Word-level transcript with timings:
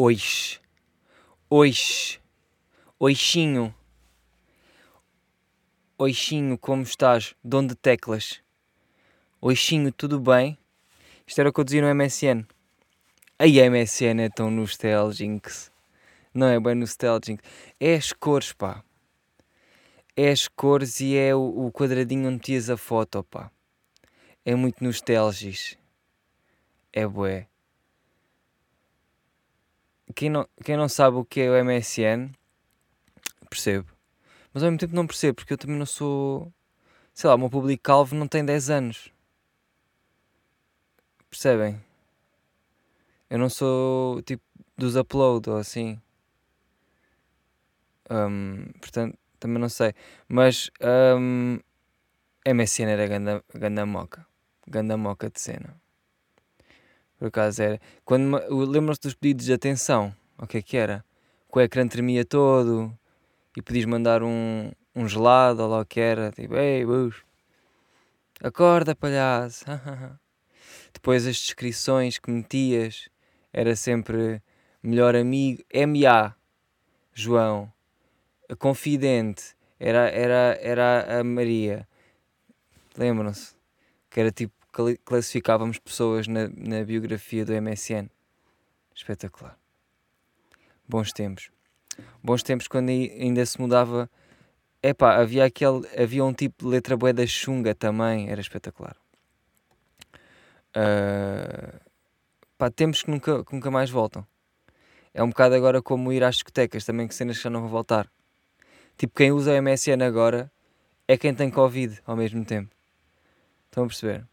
Oix. 0.00 0.60
Oix. 1.50 2.20
Oixinho. 3.00 3.74
Oixinho, 5.98 6.56
como 6.56 6.84
estás? 6.84 7.34
Dom 7.42 7.66
de 7.66 7.74
teclas. 7.74 8.40
Oixinho, 9.40 9.90
tudo 9.90 10.20
bem? 10.20 10.56
Isto 11.26 11.40
era 11.40 11.48
o 11.48 11.52
que 11.52 11.58
eu 11.58 11.64
dizia 11.64 11.82
no 11.82 11.92
MSN. 11.92 12.46
Aí 13.40 13.60
a 13.60 13.68
MSN 13.68 14.20
é 14.20 14.28
tão 14.28 14.52
nostálgico. 14.52 15.50
Não 16.32 16.46
é 16.46 16.60
bem 16.60 16.76
nostálgico. 16.76 17.42
É 17.80 17.96
as 17.96 18.12
cores, 18.12 18.52
pá. 18.52 18.84
É 20.16 20.30
as 20.30 20.46
cores 20.46 21.00
e 21.00 21.16
é 21.16 21.34
o, 21.34 21.40
o 21.40 21.72
quadradinho 21.72 22.28
onde 22.28 22.38
tias 22.38 22.70
a 22.70 22.76
foto, 22.76 23.24
pá. 23.24 23.50
É 24.44 24.54
muito 24.54 24.84
nostálgico. 24.84 25.76
É 26.92 27.04
bué. 27.04 27.48
Quem 30.14 30.30
não, 30.30 30.48
quem 30.64 30.76
não 30.76 30.88
sabe 30.88 31.16
o 31.16 31.24
que 31.24 31.40
é 31.40 31.50
o 31.50 31.64
MSN, 31.64 32.30
percebo. 33.48 33.88
Mas 34.52 34.62
ao 34.62 34.70
mesmo 34.70 34.78
tempo 34.78 34.94
não 34.94 35.06
percebo, 35.06 35.36
porque 35.36 35.52
eu 35.52 35.58
também 35.58 35.76
não 35.76 35.86
sou. 35.86 36.52
Sei 37.14 37.28
lá, 37.28 37.34
o 37.34 37.38
meu 37.38 37.50
público-alvo 37.50 38.14
não 38.14 38.28
tem 38.28 38.44
10 38.44 38.70
anos. 38.70 39.12
Percebem? 41.30 41.80
Eu 43.28 43.38
não 43.38 43.50
sou 43.50 44.22
tipo 44.22 44.42
dos 44.76 44.96
upload 44.96 45.50
ou 45.50 45.56
assim. 45.56 46.00
Um, 48.10 48.72
portanto, 48.80 49.18
também 49.38 49.60
não 49.60 49.68
sei. 49.68 49.94
Mas 50.28 50.70
um, 51.18 51.58
MSN 52.46 52.90
era 52.90 53.06
ganda, 53.06 53.44
ganda 53.54 53.84
moca. 53.84 54.26
Ganda 54.66 54.96
moca 54.96 55.28
de 55.30 55.40
cena. 55.40 55.76
Por 57.18 57.28
acaso 57.28 57.62
era. 57.62 57.80
Quando 58.04 58.38
lembram-se 58.48 59.00
dos 59.00 59.14
pedidos 59.14 59.46
de 59.46 59.52
atenção, 59.52 60.14
o 60.38 60.46
que 60.46 60.58
é 60.58 60.62
que 60.62 60.76
era? 60.76 61.04
Com 61.48 61.58
o 61.58 61.62
ecrã 61.62 61.86
tremia 61.86 62.24
todo 62.24 62.96
e 63.56 63.62
podias 63.62 63.84
mandar 63.86 64.22
um, 64.22 64.70
um 64.94 65.08
gelado 65.08 65.62
ou 65.62 65.68
lá 65.68 65.80
o 65.80 65.84
que 65.84 65.98
era. 65.98 66.30
Tipo, 66.30 66.54
ei, 66.56 66.84
bus, 66.86 67.16
acorda 68.40 68.94
palhaço. 68.94 69.64
Depois 70.92 71.26
as 71.26 71.36
descrições 71.36 72.18
que 72.18 72.30
metias 72.30 73.08
era 73.52 73.74
sempre 73.74 74.42
melhor 74.82 75.16
amigo, 75.16 75.62
MA, 75.72 76.34
João, 77.12 77.72
a 78.48 78.54
confidente, 78.54 79.56
era, 79.78 80.08
era, 80.08 80.58
era 80.60 81.20
a 81.20 81.24
Maria. 81.24 81.86
Lembram-se? 82.96 83.54
Que 84.10 84.20
era 84.20 84.30
tipo, 84.30 84.54
classificávamos 85.04 85.78
pessoas 85.78 86.26
na, 86.26 86.48
na 86.48 86.84
biografia 86.84 87.44
do 87.44 87.52
MSN. 87.52 88.08
Espetacular. 88.94 89.56
Bons 90.88 91.12
tempos. 91.12 91.50
Bons 92.22 92.42
tempos 92.42 92.68
quando 92.68 92.88
ainda 92.88 93.44
se 93.44 93.60
mudava. 93.60 94.10
Epá, 94.82 95.16
havia 95.16 95.44
aquele. 95.44 95.86
Havia 95.96 96.24
um 96.24 96.32
tipo 96.32 96.64
de 96.64 96.70
letra 96.70 96.96
bué 96.96 97.12
da 97.12 97.26
chunga 97.26 97.74
também, 97.74 98.30
era 98.30 98.40
espetacular. 98.40 98.96
Uh, 100.70 101.80
pá, 102.56 102.70
tempos 102.70 103.02
que 103.02 103.10
nunca, 103.10 103.44
que 103.44 103.54
nunca 103.54 103.70
mais 103.70 103.90
voltam. 103.90 104.26
É 105.12 105.22
um 105.22 105.28
bocado 105.28 105.54
agora 105.54 105.82
como 105.82 106.12
ir 106.12 106.22
às 106.22 106.36
discotecas, 106.36 106.84
também 106.84 107.08
que 107.08 107.14
cenas 107.14 107.36
que 107.36 107.42
já 107.42 107.50
não 107.50 107.60
vão 107.60 107.68
voltar. 107.68 108.10
Tipo, 108.96 109.14
quem 109.14 109.32
usa 109.32 109.52
o 109.52 109.62
MSN 109.62 110.02
agora 110.04 110.50
é 111.06 111.16
quem 111.16 111.34
tem 111.34 111.50
Covid 111.50 112.00
ao 112.06 112.16
mesmo 112.16 112.44
tempo. 112.44 112.70
Estão 113.66 113.84
a 113.84 113.86
perceber? 113.86 114.26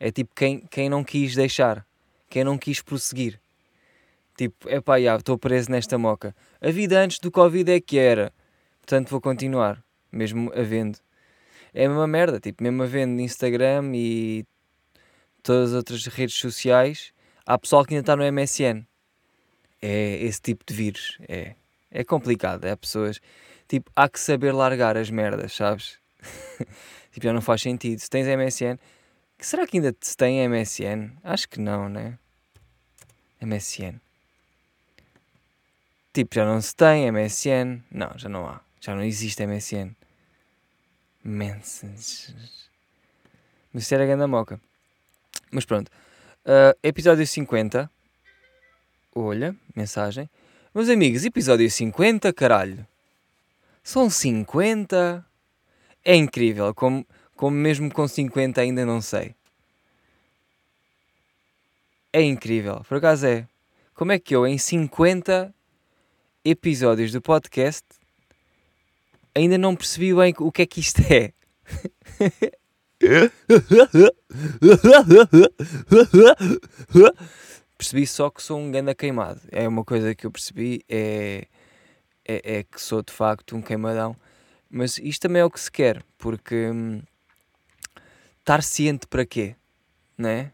É 0.00 0.10
tipo 0.10 0.34
quem, 0.34 0.60
quem 0.70 0.88
não 0.88 1.02
quis 1.02 1.34
deixar, 1.34 1.86
quem 2.28 2.44
não 2.44 2.56
quis 2.56 2.80
prosseguir. 2.80 3.40
Tipo, 4.36 4.68
é 4.68 4.80
pá, 4.80 5.00
estou 5.00 5.36
preso 5.36 5.70
nesta 5.70 5.98
moca. 5.98 6.34
A 6.60 6.70
vida 6.70 6.98
antes 7.00 7.18
do 7.18 7.30
Covid 7.30 7.72
é 7.72 7.80
que 7.80 7.98
era, 7.98 8.32
portanto 8.80 9.10
vou 9.10 9.20
continuar, 9.20 9.82
mesmo 10.12 10.52
havendo. 10.54 10.98
É 11.74 11.86
a 11.86 11.88
mesma 11.88 12.06
merda, 12.06 12.38
tipo, 12.38 12.62
mesmo 12.62 12.82
havendo 12.82 13.20
Instagram 13.20 13.90
e 13.94 14.46
todas 15.42 15.70
as 15.70 15.76
outras 15.76 16.06
redes 16.06 16.36
sociais, 16.36 17.12
há 17.44 17.58
pessoal 17.58 17.84
que 17.84 17.94
ainda 17.94 18.02
está 18.02 18.14
no 18.14 18.22
MSN. 18.24 18.86
É 19.80 20.22
esse 20.22 20.40
tipo 20.40 20.64
de 20.66 20.74
vírus. 20.74 21.18
É, 21.28 21.54
é 21.90 22.04
complicado. 22.04 22.64
É 22.64 22.74
pessoas. 22.76 23.20
Tipo, 23.66 23.90
há 23.94 24.08
que 24.08 24.18
saber 24.18 24.52
largar 24.52 24.96
as 24.96 25.10
merdas, 25.10 25.52
sabes? 25.54 25.98
tipo, 27.12 27.24
já 27.24 27.32
não 27.32 27.40
faz 27.40 27.62
sentido. 27.62 27.98
Se 27.98 28.10
tens 28.10 28.26
MSN. 28.26 28.78
Será 29.40 29.66
que 29.66 29.76
ainda 29.76 29.94
se 30.00 30.16
tem 30.16 30.48
MSN? 30.48 31.12
Acho 31.22 31.48
que 31.48 31.60
não, 31.60 31.88
né? 31.88 32.18
MSN. 33.40 34.00
Tipo, 36.12 36.34
já 36.34 36.44
não 36.44 36.60
se 36.60 36.74
tem 36.74 37.10
MSN. 37.12 37.82
Não, 37.90 38.18
já 38.18 38.28
não 38.28 38.48
há. 38.48 38.60
Já 38.80 38.94
não 38.94 39.02
existe 39.02 39.46
MSN. 39.46 39.94
Mensages. 41.22 42.34
Mas 43.72 43.84
isso 43.84 43.94
era 43.94 44.06
grande 44.06 44.26
moca. 44.26 44.60
Mas 45.52 45.64
pronto. 45.64 45.88
Uh, 46.44 46.76
episódio 46.82 47.26
50. 47.26 47.88
Olha, 49.14 49.54
mensagem. 49.74 50.28
Meus 50.74 50.88
amigos, 50.88 51.24
episódio 51.24 51.70
50, 51.70 52.32
caralho. 52.32 52.86
São 53.82 54.10
50. 54.10 55.24
É 56.04 56.14
incrível, 56.14 56.74
como, 56.74 57.06
como 57.38 57.56
mesmo 57.56 57.90
com 57.90 58.06
50 58.06 58.60
ainda 58.60 58.84
não 58.84 59.00
sei. 59.00 59.34
É 62.12 62.20
incrível, 62.20 62.82
por 62.88 62.98
acaso 62.98 63.26
é. 63.26 63.46
Como 63.94 64.10
é 64.10 64.18
que 64.18 64.34
eu, 64.34 64.44
em 64.44 64.58
50 64.58 65.54
episódios 66.44 67.12
do 67.12 67.22
podcast, 67.22 67.84
ainda 69.32 69.56
não 69.56 69.76
percebi 69.76 70.12
bem 70.12 70.34
o 70.38 70.50
que 70.50 70.62
é 70.62 70.66
que 70.66 70.80
isto 70.80 71.00
é? 71.02 71.32
percebi 77.78 78.04
só 78.04 78.30
que 78.30 78.42
sou 78.42 78.58
um 78.58 78.72
ganda 78.72 78.96
queimado. 78.96 79.40
É 79.52 79.68
uma 79.68 79.84
coisa 79.84 80.12
que 80.12 80.26
eu 80.26 80.32
percebi, 80.32 80.82
é, 80.88 81.46
é, 82.26 82.58
é, 82.58 82.64
que 82.64 82.82
sou 82.82 83.00
de 83.00 83.12
facto 83.12 83.54
um 83.54 83.62
queimadão. 83.62 84.16
Mas 84.68 84.98
isto 84.98 85.22
também 85.22 85.40
é 85.40 85.44
o 85.44 85.50
que 85.50 85.60
se 85.60 85.70
quer, 85.70 86.02
porque 86.18 86.70
hum, 86.70 87.00
estar 88.48 88.62
ciente 88.62 89.06
para 89.06 89.26
quê? 89.26 89.54
Né? 90.16 90.50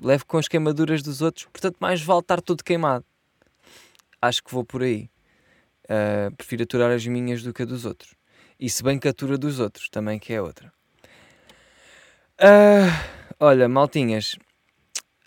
Levo 0.00 0.24
com 0.24 0.38
as 0.38 0.46
queimaduras 0.46 1.02
dos 1.02 1.20
outros, 1.20 1.46
portanto, 1.46 1.76
mais 1.80 2.00
vale 2.00 2.20
estar 2.20 2.40
todo 2.40 2.62
queimado. 2.62 3.04
Acho 4.22 4.44
que 4.44 4.52
vou 4.52 4.64
por 4.64 4.84
aí. 4.84 5.10
Uh, 5.84 6.34
prefiro 6.36 6.62
aturar 6.62 6.92
as 6.92 7.04
minhas 7.04 7.42
do 7.42 7.52
que 7.52 7.62
a 7.62 7.64
dos 7.64 7.84
outros. 7.84 8.14
E 8.58 8.70
se 8.70 8.84
bem 8.84 9.00
que 9.00 9.08
atura 9.08 9.36
dos 9.36 9.58
outros, 9.58 9.88
também 9.88 10.18
que 10.18 10.32
é 10.32 10.40
outra. 10.40 10.72
Uh, 12.38 13.34
olha, 13.40 13.68
maltinhas. 13.68 14.36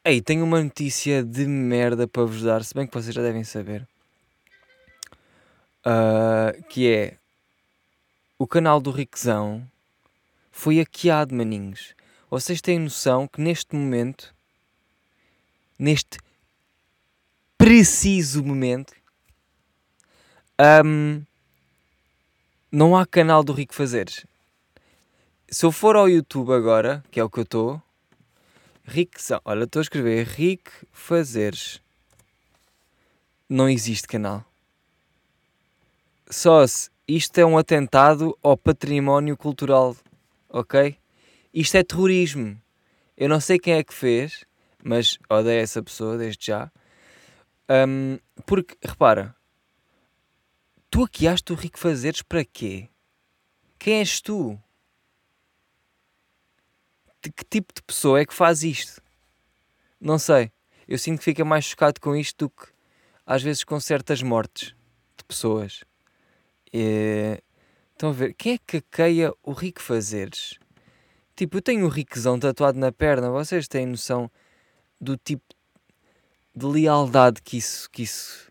Ei, 0.06 0.22
tenho 0.22 0.46
uma 0.46 0.64
notícia 0.64 1.22
de 1.24 1.46
merda 1.46 2.08
para 2.08 2.24
vos 2.24 2.42
dar, 2.42 2.64
se 2.64 2.74
bem 2.74 2.88
que 2.88 2.94
vocês 2.94 3.14
já 3.14 3.22
devem 3.22 3.44
saber. 3.44 3.86
Uh, 5.86 6.64
que 6.70 6.90
é 6.90 7.18
o 8.38 8.48
canal 8.48 8.80
do 8.80 8.92
Riquezão 8.92 9.68
foi 10.52 10.80
hackeado, 10.80 11.36
maninhos. 11.36 11.94
Vocês 12.30 12.62
têm 12.62 12.80
noção 12.80 13.28
que 13.28 13.42
neste 13.42 13.76
momento, 13.76 14.34
neste 15.78 16.20
preciso 17.58 18.44
momento, 18.44 18.94
um, 20.86 21.24
não 22.72 22.96
há 22.96 23.06
canal 23.06 23.44
do 23.44 23.54
Rico 23.54 23.74
Fazeres 23.74 24.26
se 25.52 25.66
eu 25.66 25.72
for 25.72 25.96
ao 25.96 26.08
YouTube 26.08 26.54
agora, 26.54 27.04
que 27.10 27.20
é 27.20 27.24
o 27.24 27.30
que 27.30 27.40
eu 27.40 27.44
estou, 27.44 27.82
Rick, 28.86 29.20
olha, 29.44 29.64
estou 29.64 29.80
a 29.80 29.84
escrever 29.84 30.28
Rick 30.28 30.70
Fazeres. 30.92 31.82
Não 33.48 33.68
existe 33.68 34.08
canal. 34.08 34.46
Só 36.30 36.66
se 36.68 36.90
isto 37.08 37.38
é 37.40 37.46
um 37.46 37.58
atentado 37.58 38.38
ao 38.44 38.56
património 38.56 39.36
cultural, 39.36 39.96
ok? 40.50 40.98
Isto 41.54 41.78
é 41.78 41.84
terrorismo. 41.84 42.62
Eu 43.16 43.30
não 43.30 43.40
sei 43.40 43.60
quem 43.60 43.74
é 43.74 43.84
que 43.84 43.94
fez, 43.94 44.46
mas 44.84 45.18
odeio 45.30 45.62
essa 45.62 45.82
pessoa 45.84 46.18
desde 46.18 46.48
já. 46.48 46.72
Um, 47.70 48.18
porque, 48.46 48.76
repara, 48.84 49.36
tu 50.90 51.04
aqui 51.04 51.28
hás-te 51.28 51.54
o 51.54 51.56
Rico 51.56 51.78
Fazeres 51.78 52.22
para 52.22 52.44
quê? 52.44 52.90
Quem 53.78 54.00
és 54.00 54.20
tu? 54.20 54.60
que 57.22 57.44
tipo 57.44 57.74
de 57.74 57.82
pessoa 57.82 58.20
é 58.22 58.26
que 58.26 58.34
faz 58.34 58.64
isto? 58.64 59.02
Não 60.00 60.18
sei. 60.18 60.52
Eu 60.88 60.98
sinto 60.98 61.20
que 61.20 61.26
fica 61.26 61.44
mais 61.44 61.66
chocado 61.66 62.00
com 62.00 62.16
isto 62.16 62.46
do 62.46 62.50
que 62.50 62.68
às 63.26 63.44
vezes 63.44 63.64
com 63.64 63.80
certas 63.80 64.24
mortes 64.24 64.74
de 65.18 65.24
pessoas. 65.26 65.84
E, 66.74 67.42
estão 68.00 68.10
a 68.10 68.14
ver? 68.14 68.34
Quem 68.34 68.54
é 68.54 68.58
que 68.58 68.80
caia 68.80 69.34
o 69.44 69.52
rico 69.52 69.82
fazeres? 69.82 70.58
Tipo, 71.36 71.58
eu 71.58 71.62
tenho 71.62 71.86
o 71.86 71.90
riquezão 71.90 72.40
tatuado 72.40 72.80
na 72.80 72.94
perna. 72.94 73.30
Vocês 73.30 73.68
têm 73.68 73.86
noção 73.86 74.32
do 75.00 75.18
tipo 75.18 75.54
de 76.56 76.66
lealdade 76.66 77.42
que 77.42 77.58
isso, 77.58 77.90
que 77.92 78.04
isso, 78.04 78.50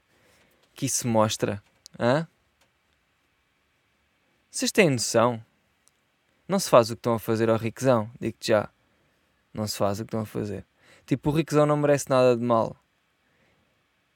que 0.75 0.85
isso 0.85 1.09
mostra. 1.09 1.63
Hã? 1.99 2.29
Vocês 4.51 4.71
têm 4.71 4.91
noção? 4.91 5.43
Não 6.47 6.59
se 6.59 6.69
faz 6.69 6.91
o 6.91 6.95
que 6.95 7.01
estão 7.01 7.15
a 7.15 7.19
fazer 7.19 7.49
ao 7.49 7.57
riquezão, 7.57 8.11
digo-te 8.21 8.49
já. 8.49 8.69
Não 9.53 9.67
se 9.67 9.79
faz 9.79 9.99
o 9.99 10.05
que 10.05 10.09
estão 10.09 10.21
a 10.21 10.27
fazer. 10.27 10.67
Tipo, 11.07 11.31
o 11.31 11.33
riquezão 11.33 11.65
não 11.65 11.77
merece 11.77 12.09
nada 12.11 12.37
de 12.37 12.43
mal. 12.43 12.77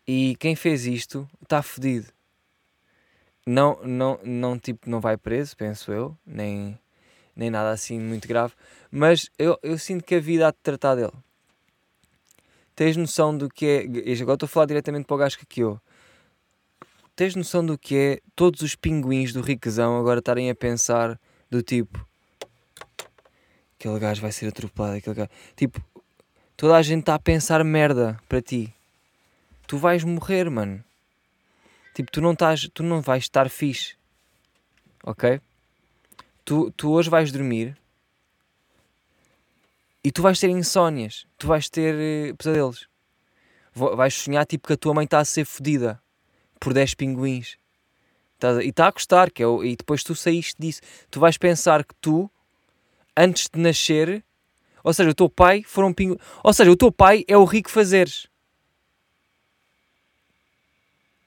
E 0.07 0.37
quem 0.39 0.55
fez 0.55 0.87
isto 0.87 1.29
está 1.43 1.63
fodido. 1.63 2.13
Não, 3.47 3.79
não, 3.85 4.21
não, 4.23 4.59
tipo, 4.59 4.89
não 4.89 5.01
vai 5.01 5.17
preso, 5.17 5.57
penso 5.57 5.91
eu, 5.91 6.17
nem, 6.25 6.79
nem 7.35 7.51
nada 7.51 7.71
assim 7.71 7.99
muito 7.99 8.29
grave, 8.29 8.55
mas 8.91 9.29
eu, 9.39 9.59
eu 9.63 9.77
sinto 9.79 10.05
que 10.05 10.15
a 10.15 10.21
vida 10.21 10.47
há 10.47 10.51
de 10.51 10.59
tratar 10.63 10.95
dele. 10.95 11.13
Tens 12.75 12.97
noção 12.97 13.37
do 13.37 13.49
que 13.49 13.67
é. 13.67 13.85
E 13.85 14.23
agora 14.23 14.35
estou 14.35 14.47
a 14.47 14.49
falar 14.49 14.67
diretamente 14.67 15.07
para 15.07 15.15
o 15.15 15.19
gajo 15.19 15.39
que 15.47 15.61
eu. 15.61 15.81
Tens 17.15 17.37
noção 17.37 17.65
do 17.65 17.77
que 17.77 17.97
é 17.97 18.21
todos 18.35 18.63
os 18.63 18.75
pinguins 18.75 19.33
do 19.33 19.43
riquezão 19.43 19.99
agora 19.99 20.21
estarem 20.21 20.49
a 20.49 20.55
pensar 20.55 21.21
do 21.51 21.63
tipo. 21.63 22.07
Aquele 23.79 23.99
gajo 23.99 24.23
vai 24.23 24.33
ser 24.33 24.49
atropelado, 24.49 24.97
aquele 24.97 25.17
gajo. 25.17 25.31
Tipo, 25.55 25.83
toda 26.57 26.77
a 26.77 26.83
gente 26.83 27.01
está 27.01 27.15
a 27.15 27.19
pensar 27.19 27.63
merda 27.63 28.19
para 28.29 28.41
ti. 28.41 28.73
Tu 29.67 29.77
vais 29.77 30.03
morrer, 30.05 30.49
mano. 30.49 30.83
Tipo, 31.95 32.11
tu 32.11 32.21
não 32.21 32.33
estás, 32.33 32.69
tu 32.73 32.83
não 32.83 33.01
vais 33.01 33.25
estar 33.25 33.49
fixe. 33.49 33.97
Ok? 35.05 35.41
Tu, 36.45 36.71
tu 36.73 36.91
hoje 36.91 37.11
vais 37.11 37.31
dormir 37.31 37.77
e 40.05 40.11
tu 40.11 40.23
vais 40.23 40.39
ter 40.39 40.49
insónias, 40.49 41.27
tu 41.39 41.47
vais 41.47 41.69
ter 41.69 41.95
uh, 41.95 42.37
pesadelos. 42.37 42.89
Vais 43.75 44.13
sonhar 44.13 44.45
tipo 44.45 44.67
que 44.67 44.75
a 44.75 44.77
tua 44.77 44.93
mãe 44.93 45.05
está 45.05 45.21
a 45.21 45.25
ser 45.25 45.45
fodida 45.45 46.03
por 46.61 46.75
10 46.75 46.95
pinguins. 46.95 47.57
e 48.63 48.69
está 48.69 48.89
a 48.89 48.91
gostar, 48.91 49.31
que 49.31 49.43
é 49.43 49.47
o, 49.47 49.65
e 49.65 49.77
depois 49.77 50.03
tu 50.03 50.15
saíste 50.15 50.57
disso. 50.59 50.81
Tu 51.11 51.19
vais 51.19 51.39
pensar 51.39 51.85
que 51.85 51.95
tu, 52.01 52.31
antes 53.17 53.49
de 53.53 53.59
nascer, 53.59 54.23
ou 54.85 54.93
seja, 54.93 55.11
o 55.11 55.15
teu 55.15 55.31
pai 55.31 55.63
foram 55.63 55.93
pinguins. 55.93 56.19
Ou 56.43 56.53
seja, 56.53 56.71
o 56.71 56.77
teu 56.77 56.93
pai 56.93 57.25
é 57.27 57.37
o 57.37 57.45
rico 57.45 57.71
fazeres. 57.71 58.29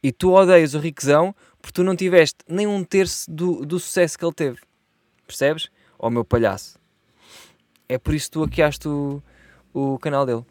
E 0.06 0.12
tu 0.12 0.34
odeias 0.34 0.76
o 0.76 0.80
riquezão 0.80 1.34
porque 1.60 1.74
tu 1.74 1.84
não 1.84 1.96
tiveste 1.96 2.38
nem 2.48 2.68
um 2.68 2.84
terço 2.84 3.26
do, 3.28 3.66
do 3.66 3.80
sucesso 3.80 4.16
que 4.20 4.24
ele 4.24 4.36
teve. 4.36 4.60
Percebes? 5.26 5.72
Ó 5.98 6.06
oh, 6.06 6.10
meu 6.12 6.24
palhaço. 6.24 6.78
É 7.90 7.98
por 7.98 8.14
isso 8.14 8.28
que 8.28 8.34
tu 8.34 8.44
hackeaste 8.44 8.88
o, 8.88 9.20
o 9.74 9.98
canal 9.98 10.24
dele. 10.24 10.46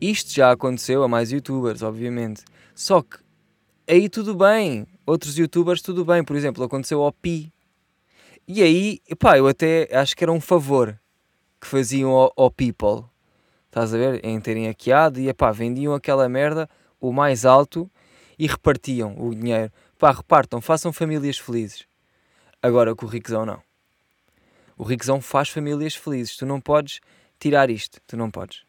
Isto 0.00 0.32
já 0.32 0.52
aconteceu 0.52 1.02
a 1.02 1.08
mais 1.08 1.32
youtubers, 1.32 1.82
obviamente. 1.82 2.44
Só 2.72 3.02
que 3.02 3.18
aí 3.88 4.08
tudo 4.08 4.36
bem. 4.36 4.86
Outros 5.04 5.36
youtubers, 5.36 5.82
tudo 5.82 6.04
bem. 6.04 6.22
Por 6.22 6.36
exemplo, 6.36 6.62
aconteceu 6.62 7.02
ao 7.02 7.12
Pi. 7.12 7.52
E 8.46 8.62
aí, 8.62 9.00
pá, 9.18 9.36
eu 9.38 9.48
até 9.48 9.88
acho 9.92 10.16
que 10.16 10.22
era 10.22 10.30
um 10.30 10.40
favor 10.40 10.96
que 11.60 11.66
faziam 11.66 12.12
ao, 12.12 12.32
ao 12.36 12.48
people. 12.48 13.06
Estás 13.66 13.92
a 13.92 13.98
ver? 13.98 14.24
Em 14.24 14.40
terem 14.40 14.68
hackeado 14.68 15.18
e, 15.18 15.34
pá, 15.34 15.50
vendiam 15.50 15.92
aquela 15.92 16.28
merda 16.28 16.70
o 17.00 17.12
mais 17.12 17.44
alto 17.44 17.90
e 18.38 18.46
repartiam 18.46 19.14
o 19.18 19.34
dinheiro. 19.34 19.72
Pá, 19.98 20.12
repartam, 20.12 20.60
façam 20.60 20.92
famílias 20.92 21.38
felizes. 21.38 21.86
Agora 22.62 22.94
com 22.94 23.06
o 23.06 23.08
riquezão 23.08 23.44
não. 23.44 23.62
O 24.76 24.82
riquezão 24.82 25.20
faz 25.20 25.48
famílias 25.48 25.94
felizes. 25.94 26.36
Tu 26.36 26.46
não 26.46 26.60
podes 26.60 27.00
tirar 27.38 27.70
isto. 27.70 28.00
Tu 28.06 28.16
não 28.16 28.30
podes. 28.30 28.62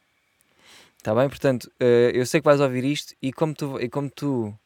Está 0.98 1.14
bem? 1.14 1.30
Portanto, 1.30 1.66
uh, 1.82 2.12
eu 2.14 2.26
sei 2.26 2.42
que 2.42 2.46
vais 2.46 2.60
ouvir 2.60 2.84
isto 2.84 3.14
e 3.22 3.32
como 3.32 3.54
tu, 3.54 3.80
e 3.80 3.90
como 3.90 4.10
tu 4.10 4.58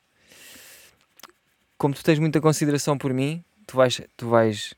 como 1.80 1.94
tu 1.94 2.04
tens 2.04 2.20
muita 2.20 2.42
consideração 2.42 2.98
por 2.98 3.14
mim, 3.14 3.42
tu 3.66 3.78
vais, 3.78 4.02
tu 4.18 4.28
vais 4.28 4.74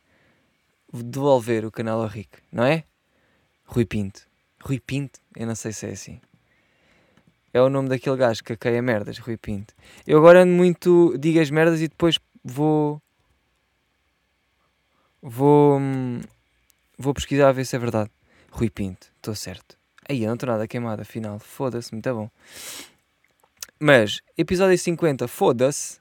devolver 0.94 1.66
o 1.66 1.72
canal 1.72 2.00
ao 2.00 2.08
Rico, 2.08 2.38
não 2.52 2.64
é? 2.64 2.84
Rui 3.66 3.86
Pinto. 3.86 4.22
Rui 4.64 4.80
Pinto? 4.80 5.20
Eu 5.36 5.48
não 5.48 5.56
sei 5.56 5.74
se 5.74 5.88
é 5.88 5.92
assim. 5.92 6.22
É 7.54 7.62
o 7.62 7.70
nome 7.70 7.90
daquele 7.90 8.18
gajo 8.18 8.44
que 8.44 8.56
caia 8.56 8.82
merdas, 8.82 9.18
Rui 9.18 9.38
Pinto. 9.38 9.74
Eu 10.08 10.18
agora 10.20 10.44
ando 10.44 10.54
muito, 10.54 11.18
digo 11.18 11.40
as 11.40 11.50
merdas 11.50 11.82
e 11.82 11.88
depois 11.88 12.18
vou. 12.44 13.02
Vou. 15.22 15.78
Hum, 15.80 16.22
Vou 17.02 17.16
pesquisar 17.16 17.50
a 17.50 17.52
ver 17.52 17.66
se 17.66 17.76
é 17.76 17.80
verdade. 17.80 18.12
Rui 18.52 18.70
Pinto, 18.70 19.08
estou 19.16 19.34
certo. 19.34 19.76
Aí, 20.08 20.22
eu 20.22 20.28
não 20.28 20.36
estou 20.36 20.48
nada 20.48 20.68
queimado, 20.68 21.02
afinal. 21.02 21.40
Foda-se, 21.40 21.92
muito 21.92 22.14
bom. 22.14 22.30
Mas, 23.80 24.22
episódio 24.38 24.78
50, 24.78 25.28
foda-se. 25.28 26.00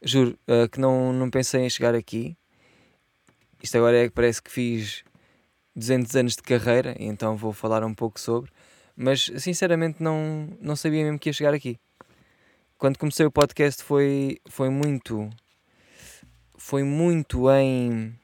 Juro 0.00 0.38
uh, 0.46 0.68
que 0.68 0.78
não, 0.78 1.12
não 1.12 1.28
pensei 1.28 1.62
em 1.62 1.68
chegar 1.68 1.96
aqui. 1.96 2.36
Isto 3.60 3.78
agora 3.78 4.04
é 4.04 4.08
que 4.08 4.14
parece 4.14 4.40
que 4.40 4.52
fiz 4.52 5.02
200 5.74 6.14
anos 6.14 6.36
de 6.36 6.42
carreira, 6.42 6.94
então 7.00 7.36
vou 7.36 7.52
falar 7.52 7.82
um 7.82 7.92
pouco 7.92 8.20
sobre. 8.20 8.52
Mas, 8.96 9.30
sinceramente, 9.38 10.02
não, 10.02 10.48
não 10.60 10.76
sabia 10.76 11.04
mesmo 11.04 11.18
que 11.18 11.28
ia 11.28 11.32
chegar 11.32 11.54
aqui. 11.54 11.78
Quando 12.78 12.98
comecei 12.98 13.24
o 13.24 13.30
podcast 13.30 13.82
foi, 13.82 14.38
foi 14.46 14.68
muito... 14.68 15.30
Foi 16.56 16.84
muito 16.84 17.50
em 17.50 18.14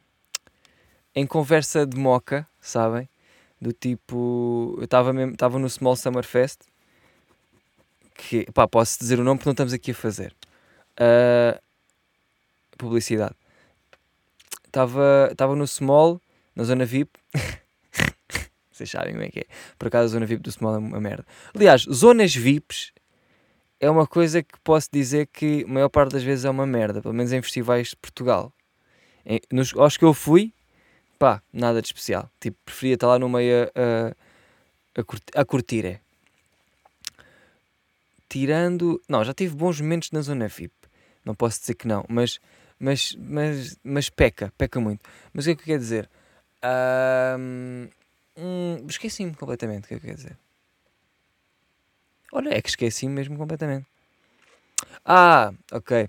em 1.18 1.26
conversa 1.26 1.84
de 1.84 1.98
moca, 1.98 2.46
sabem? 2.60 3.08
Do 3.60 3.72
tipo, 3.72 4.76
eu 4.78 4.84
estava 4.84 5.58
no 5.58 5.68
Small 5.68 5.96
Summer 5.96 6.22
Fest, 6.22 6.60
que, 8.14 8.46
pá, 8.52 8.68
posso 8.68 9.00
dizer 9.00 9.18
o 9.18 9.24
nome 9.24 9.38
porque 9.38 9.48
não 9.48 9.52
estamos 9.52 9.72
aqui 9.72 9.90
a 9.90 9.94
fazer. 9.94 10.32
Uh, 10.94 11.60
publicidade. 12.76 13.34
Estava 14.66 15.56
no 15.56 15.66
Small, 15.66 16.20
na 16.54 16.62
zona 16.62 16.84
VIP. 16.84 17.10
Vocês 18.78 18.90
sabem 18.90 19.12
como 19.12 19.24
é 19.24 19.28
que 19.28 19.40
é. 19.40 19.44
Por 19.76 19.88
acaso 19.88 20.04
a 20.04 20.08
zona 20.08 20.26
VIP 20.26 20.42
do 20.42 20.52
Small 20.52 20.76
é 20.76 20.78
uma 20.78 21.00
merda. 21.00 21.26
Aliás, 21.54 21.82
zonas 21.82 22.34
VIPs 22.34 22.92
é 23.80 23.90
uma 23.90 24.06
coisa 24.06 24.42
que 24.42 24.58
posso 24.60 24.88
dizer 24.92 25.26
que 25.26 25.64
a 25.64 25.68
maior 25.68 25.88
parte 25.88 26.12
das 26.12 26.22
vezes 26.22 26.44
é 26.44 26.50
uma 26.50 26.66
merda, 26.66 27.02
pelo 27.02 27.14
menos 27.14 27.32
em 27.32 27.42
festivais 27.42 27.88
de 27.88 27.96
Portugal. 27.96 28.52
Em, 29.26 29.40
nos, 29.52 29.74
aos 29.76 29.96
que 29.96 30.04
eu 30.04 30.14
fui, 30.14 30.52
pá, 31.18 31.42
nada 31.52 31.82
de 31.82 31.88
especial. 31.88 32.30
Tipo, 32.40 32.56
preferia 32.64 32.94
estar 32.94 33.08
lá 33.08 33.18
no 33.18 33.28
meio 33.28 33.64
a, 33.64 34.98
a, 34.98 35.00
a, 35.00 35.04
curtir, 35.04 35.32
a 35.34 35.44
curtir. 35.44 35.86
É. 35.86 36.00
Tirando. 38.28 39.02
Não, 39.08 39.24
já 39.24 39.34
tive 39.34 39.56
bons 39.56 39.80
momentos 39.80 40.12
na 40.12 40.20
zona 40.20 40.46
VIP. 40.46 40.72
Não 41.24 41.34
posso 41.34 41.60
dizer 41.60 41.74
que 41.74 41.88
não, 41.88 42.04
mas, 42.08 42.38
mas, 42.78 43.16
mas, 43.18 43.76
mas 43.82 44.08
peca, 44.08 44.52
peca 44.56 44.80
muito. 44.80 45.00
Mas 45.32 45.44
o 45.44 45.48
que 45.48 45.50
é 45.50 45.54
que 45.56 45.62
eu 45.62 45.66
quero 45.66 45.80
dizer? 45.80 46.08
Um, 47.38 47.88
esqueci-me 48.88 49.34
completamente 49.34 49.84
o 49.84 49.88
que 49.88 49.94
é 49.94 49.96
eu 49.96 50.00
quero 50.00 50.16
dizer. 50.16 50.38
Olha, 52.32 52.50
é 52.50 52.60
que 52.60 52.68
esqueci-me 52.68 53.14
mesmo 53.14 53.36
completamente. 53.36 53.86
Ah, 55.04 55.52
ok. 55.72 56.08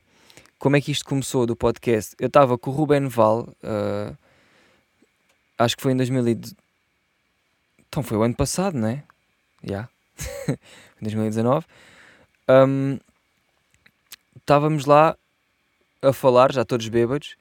Como 0.58 0.76
é 0.76 0.82
que 0.82 0.92
isto 0.92 1.06
começou 1.06 1.46
do 1.46 1.56
podcast? 1.56 2.16
Eu 2.20 2.28
estava 2.28 2.58
com 2.58 2.70
o 2.70 2.74
Ruben 2.74 3.08
Val. 3.08 3.48
Uh, 3.64 4.18
acho 5.58 5.78
que 5.78 5.82
foi 5.82 5.94
em 5.94 5.98
2000 5.98 6.28
e... 6.28 6.42
Então 7.88 8.04
foi 8.04 8.18
o 8.18 8.24
ano 8.24 8.36
passado, 8.36 8.78
não 8.78 8.90
é? 8.90 9.04
Já. 9.64 9.72
Yeah. 9.72 9.90
2019. 11.02 11.66
Um, 12.50 13.00
estávamos 14.36 14.86
lá 14.86 15.16
a 16.02 16.12
falar, 16.12 16.52
já 16.52 16.66
todos 16.66 16.88
bêbados, 16.88 17.36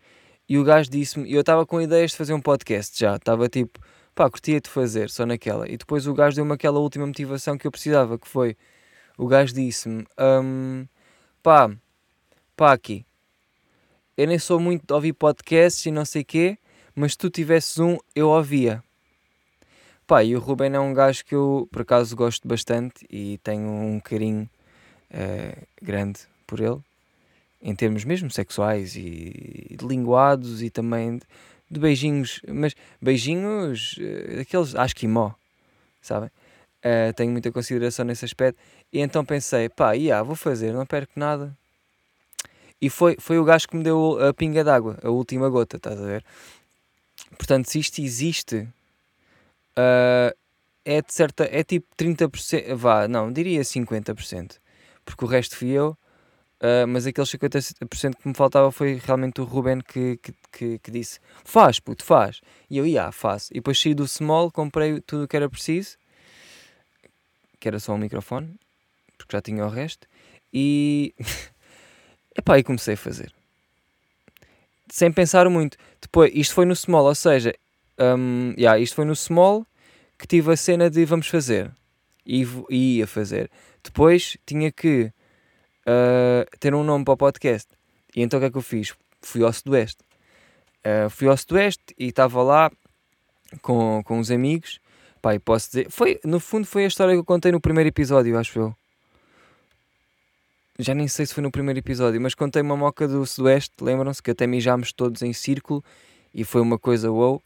e 0.48 0.58
o 0.58 0.64
gajo 0.64 0.90
disse-me, 0.90 1.32
eu 1.32 1.40
estava 1.40 1.64
com 1.64 1.80
ideias 1.80 2.10
de 2.12 2.16
fazer 2.16 2.34
um 2.34 2.40
podcast 2.40 2.98
já, 2.98 3.16
estava 3.16 3.48
tipo, 3.48 3.80
pá, 4.18 4.28
curtia 4.28 4.60
de 4.60 4.68
fazer, 4.68 5.10
só 5.10 5.24
naquela. 5.24 5.68
E 5.70 5.76
depois 5.76 6.08
o 6.08 6.12
gajo 6.12 6.34
deu-me 6.34 6.52
aquela 6.52 6.80
última 6.80 7.06
motivação 7.06 7.56
que 7.56 7.64
eu 7.64 7.70
precisava, 7.70 8.18
que 8.18 8.26
foi, 8.26 8.56
o 9.16 9.28
gajo 9.28 9.54
disse-me, 9.54 10.04
um, 10.18 10.88
pá, 11.40 11.70
pá 12.56 12.72
aqui, 12.72 13.06
eu 14.16 14.26
nem 14.26 14.36
sou 14.36 14.58
muito 14.58 14.84
de 14.84 14.92
ouvir 14.92 15.12
podcasts 15.12 15.86
e 15.86 15.92
não 15.92 16.04
sei 16.04 16.24
quê, 16.24 16.58
mas 16.96 17.12
se 17.12 17.18
tu 17.18 17.30
tivesses 17.30 17.78
um, 17.78 17.96
eu 18.12 18.30
ouvia. 18.30 18.82
Pá, 20.04 20.24
e 20.24 20.34
o 20.34 20.40
Ruben 20.40 20.74
é 20.74 20.80
um 20.80 20.92
gajo 20.92 21.24
que 21.24 21.36
eu, 21.36 21.68
por 21.70 21.82
acaso, 21.82 22.16
gosto 22.16 22.48
bastante 22.48 23.06
e 23.08 23.38
tenho 23.38 23.70
um 23.70 24.00
carinho 24.00 24.50
uh, 25.12 25.66
grande 25.80 26.22
por 26.44 26.58
ele, 26.58 26.80
em 27.62 27.72
termos 27.72 28.04
mesmo 28.04 28.32
sexuais 28.32 28.96
e 28.96 29.76
de 29.78 29.86
linguados 29.86 30.60
e 30.60 30.70
também 30.70 31.18
de, 31.18 31.24
de 31.70 31.80
beijinhos, 31.80 32.40
mas 32.48 32.74
beijinhos 33.00 33.96
uh, 33.98 34.36
daqueles 34.36 34.74
asquimó, 34.74 35.32
sabem? 36.00 36.30
Uh, 36.78 37.12
tenho 37.14 37.30
muita 37.32 37.50
consideração 37.50 38.04
nesse 38.04 38.24
aspecto 38.24 38.58
e 38.92 39.00
então 39.00 39.24
pensei, 39.24 39.68
pá, 39.68 39.92
yeah, 39.92 40.22
vou 40.22 40.36
fazer, 40.36 40.72
não 40.72 40.86
perco 40.86 41.12
nada. 41.16 41.56
E 42.80 42.88
foi, 42.88 43.16
foi 43.18 43.38
o 43.38 43.44
gajo 43.44 43.66
que 43.68 43.76
me 43.76 43.82
deu 43.82 44.18
a 44.24 44.32
pinga 44.32 44.62
d'água, 44.62 44.98
a 45.02 45.10
última 45.10 45.48
gota, 45.48 45.76
estás 45.76 46.00
a 46.00 46.06
ver? 46.06 46.24
Portanto, 47.36 47.68
se 47.68 47.80
isto 47.80 48.00
existe, 48.00 48.68
uh, 49.76 50.34
é 50.88 51.02
de 51.02 51.12
certa. 51.12 51.46
É 51.50 51.62
tipo 51.62 51.86
30%. 51.96 52.74
Vá, 52.74 53.06
não, 53.06 53.30
diria 53.30 53.60
50%. 53.60 54.56
Porque 55.04 55.24
o 55.24 55.28
resto 55.28 55.56
fui 55.56 55.68
eu. 55.68 55.96
Uh, 56.60 56.88
mas 56.88 57.06
aqueles 57.06 57.30
50% 57.30 58.16
que 58.16 58.26
me 58.26 58.34
faltava 58.34 58.72
foi 58.72 59.00
realmente 59.04 59.40
o 59.40 59.44
Ruben 59.44 59.80
que, 59.80 60.16
que, 60.16 60.34
que, 60.50 60.78
que 60.78 60.90
disse: 60.90 61.20
Faz, 61.44 61.78
puto, 61.78 62.04
faz. 62.04 62.40
E 62.68 62.78
eu, 62.78 62.84
ia, 62.84 62.92
yeah, 62.92 63.12
faço. 63.12 63.52
E 63.52 63.54
depois 63.54 63.80
saí 63.80 63.94
do 63.94 64.08
small, 64.08 64.50
comprei 64.50 65.00
tudo 65.00 65.24
o 65.24 65.28
que 65.28 65.36
era 65.36 65.48
preciso, 65.48 65.96
que 67.60 67.68
era 67.68 67.78
só 67.78 67.94
um 67.94 67.98
microfone, 67.98 68.58
porque 69.16 69.36
já 69.36 69.40
tinha 69.40 69.64
o 69.64 69.68
resto, 69.68 70.08
e. 70.52 71.14
Epá, 72.36 72.58
e 72.58 72.64
comecei 72.64 72.94
a 72.94 72.96
fazer. 72.96 73.32
Sem 74.90 75.12
pensar 75.12 75.48
muito. 75.48 75.76
Depois, 76.00 76.30
isto 76.34 76.54
foi 76.54 76.64
no 76.64 76.74
small, 76.74 77.04
ou 77.04 77.14
seja, 77.14 77.54
um, 77.98 78.54
yeah, 78.56 78.78
isto 78.78 78.96
foi 78.96 79.04
no 79.04 79.14
small 79.14 79.66
que 80.18 80.26
tive 80.26 80.52
a 80.52 80.56
cena 80.56 80.90
de 80.90 81.04
vamos 81.04 81.28
fazer. 81.28 81.70
E, 82.26 82.46
e 82.68 82.98
ia 82.98 83.06
fazer. 83.06 83.50
Depois 83.82 84.36
tinha 84.44 84.70
que 84.72 85.12
uh, 85.88 86.58
ter 86.58 86.74
um 86.74 86.84
nome 86.84 87.04
para 87.04 87.14
o 87.14 87.16
podcast. 87.16 87.68
E 88.14 88.22
então 88.22 88.38
o 88.38 88.40
que 88.40 88.46
é 88.46 88.50
que 88.50 88.58
eu 88.58 88.62
fiz? 88.62 88.94
Fui 89.22 89.42
ao 89.42 89.52
Sudoeste. 89.52 90.02
Uh, 90.80 91.08
fui 91.10 91.26
ao 91.28 91.36
Sudoeste 91.36 91.94
e 91.98 92.08
estava 92.08 92.42
lá 92.42 92.70
com, 93.62 94.02
com 94.04 94.18
uns 94.18 94.30
amigos. 94.30 94.78
Pai, 95.20 95.38
posso 95.38 95.68
dizer. 95.68 95.90
Foi, 95.90 96.20
no 96.24 96.38
fundo, 96.38 96.66
foi 96.66 96.84
a 96.84 96.88
história 96.88 97.14
que 97.14 97.20
eu 97.20 97.24
contei 97.24 97.50
no 97.50 97.60
primeiro 97.60 97.88
episódio, 97.88 98.38
acho 98.38 98.58
eu. 98.58 98.76
Já 100.78 100.94
nem 100.94 101.08
sei 101.08 101.26
se 101.26 101.34
foi 101.34 101.42
no 101.42 101.50
primeiro 101.50 101.80
episódio, 101.80 102.20
mas 102.20 102.34
contei 102.34 102.62
uma 102.62 102.76
moca 102.76 103.08
do 103.08 103.26
Sudoeste. 103.26 103.74
Lembram-se 103.80 104.22
que 104.22 104.30
até 104.30 104.46
mijámos 104.46 104.92
todos 104.92 105.22
em 105.22 105.32
círculo 105.32 105.82
e 106.32 106.44
foi 106.44 106.60
uma 106.60 106.78
coisa 106.78 107.10
wow. 107.10 107.42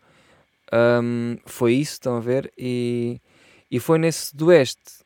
Um, 1.03 1.39
foi 1.47 1.75
isso, 1.75 1.93
estão 1.93 2.17
a 2.17 2.21
ver? 2.21 2.53
E, 2.59 3.21
e 3.71 3.81
foi 3.81 3.99
nesse 3.99 4.27
Sudoeste 4.27 5.02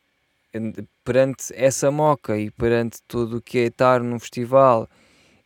perante 1.04 1.52
essa 1.54 1.90
moca 1.90 2.36
e 2.38 2.50
perante 2.50 3.00
tudo 3.06 3.38
o 3.38 3.42
que 3.42 3.58
é 3.58 3.64
estar 3.64 4.00
num 4.00 4.18
festival 4.18 4.88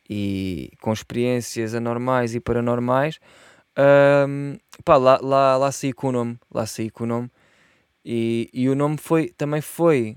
e 0.08 0.72
com 0.80 0.92
experiências 0.92 1.74
anormais 1.74 2.34
e 2.34 2.40
paranormais, 2.40 3.20
um, 4.28 4.56
pá, 4.84 4.96
lá, 4.96 5.18
lá, 5.22 5.56
lá 5.56 5.72
saí 5.72 5.92
com 5.92 6.08
o 6.08 6.12
nome, 6.12 6.38
lá 6.52 6.66
saí 6.66 6.90
com 6.90 7.04
o 7.04 7.06
nome 7.06 7.30
e, 8.04 8.50
e 8.52 8.68
o 8.68 8.74
nome 8.74 8.96
foi, 8.98 9.28
também 9.36 9.60
foi 9.60 10.16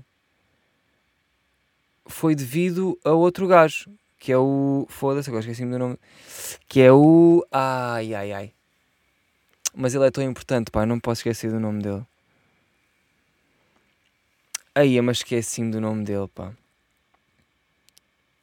foi 2.06 2.34
devido 2.34 2.98
a 3.04 3.12
outro 3.12 3.46
gajo 3.46 3.90
que 4.24 4.32
é 4.32 4.38
o, 4.38 4.86
foda-se, 4.88 5.28
agora 5.28 5.42
esqueci-me 5.42 5.70
do 5.70 5.78
nome, 5.78 5.98
que 6.66 6.80
é 6.80 6.90
o, 6.90 7.46
ai, 7.52 8.14
ai, 8.14 8.32
ai, 8.32 8.52
mas 9.74 9.94
ele 9.94 10.06
é 10.06 10.10
tão 10.10 10.24
importante, 10.24 10.70
pá, 10.70 10.86
não 10.86 10.98
posso 10.98 11.20
esquecer 11.20 11.50
do 11.50 11.60
nome 11.60 11.82
dele. 11.82 12.06
Aí, 14.76 15.00
mas 15.00 15.18
esqueci-me 15.18 15.70
do 15.70 15.80
nome 15.80 16.02
dele, 16.02 16.26
pá. 16.26 16.52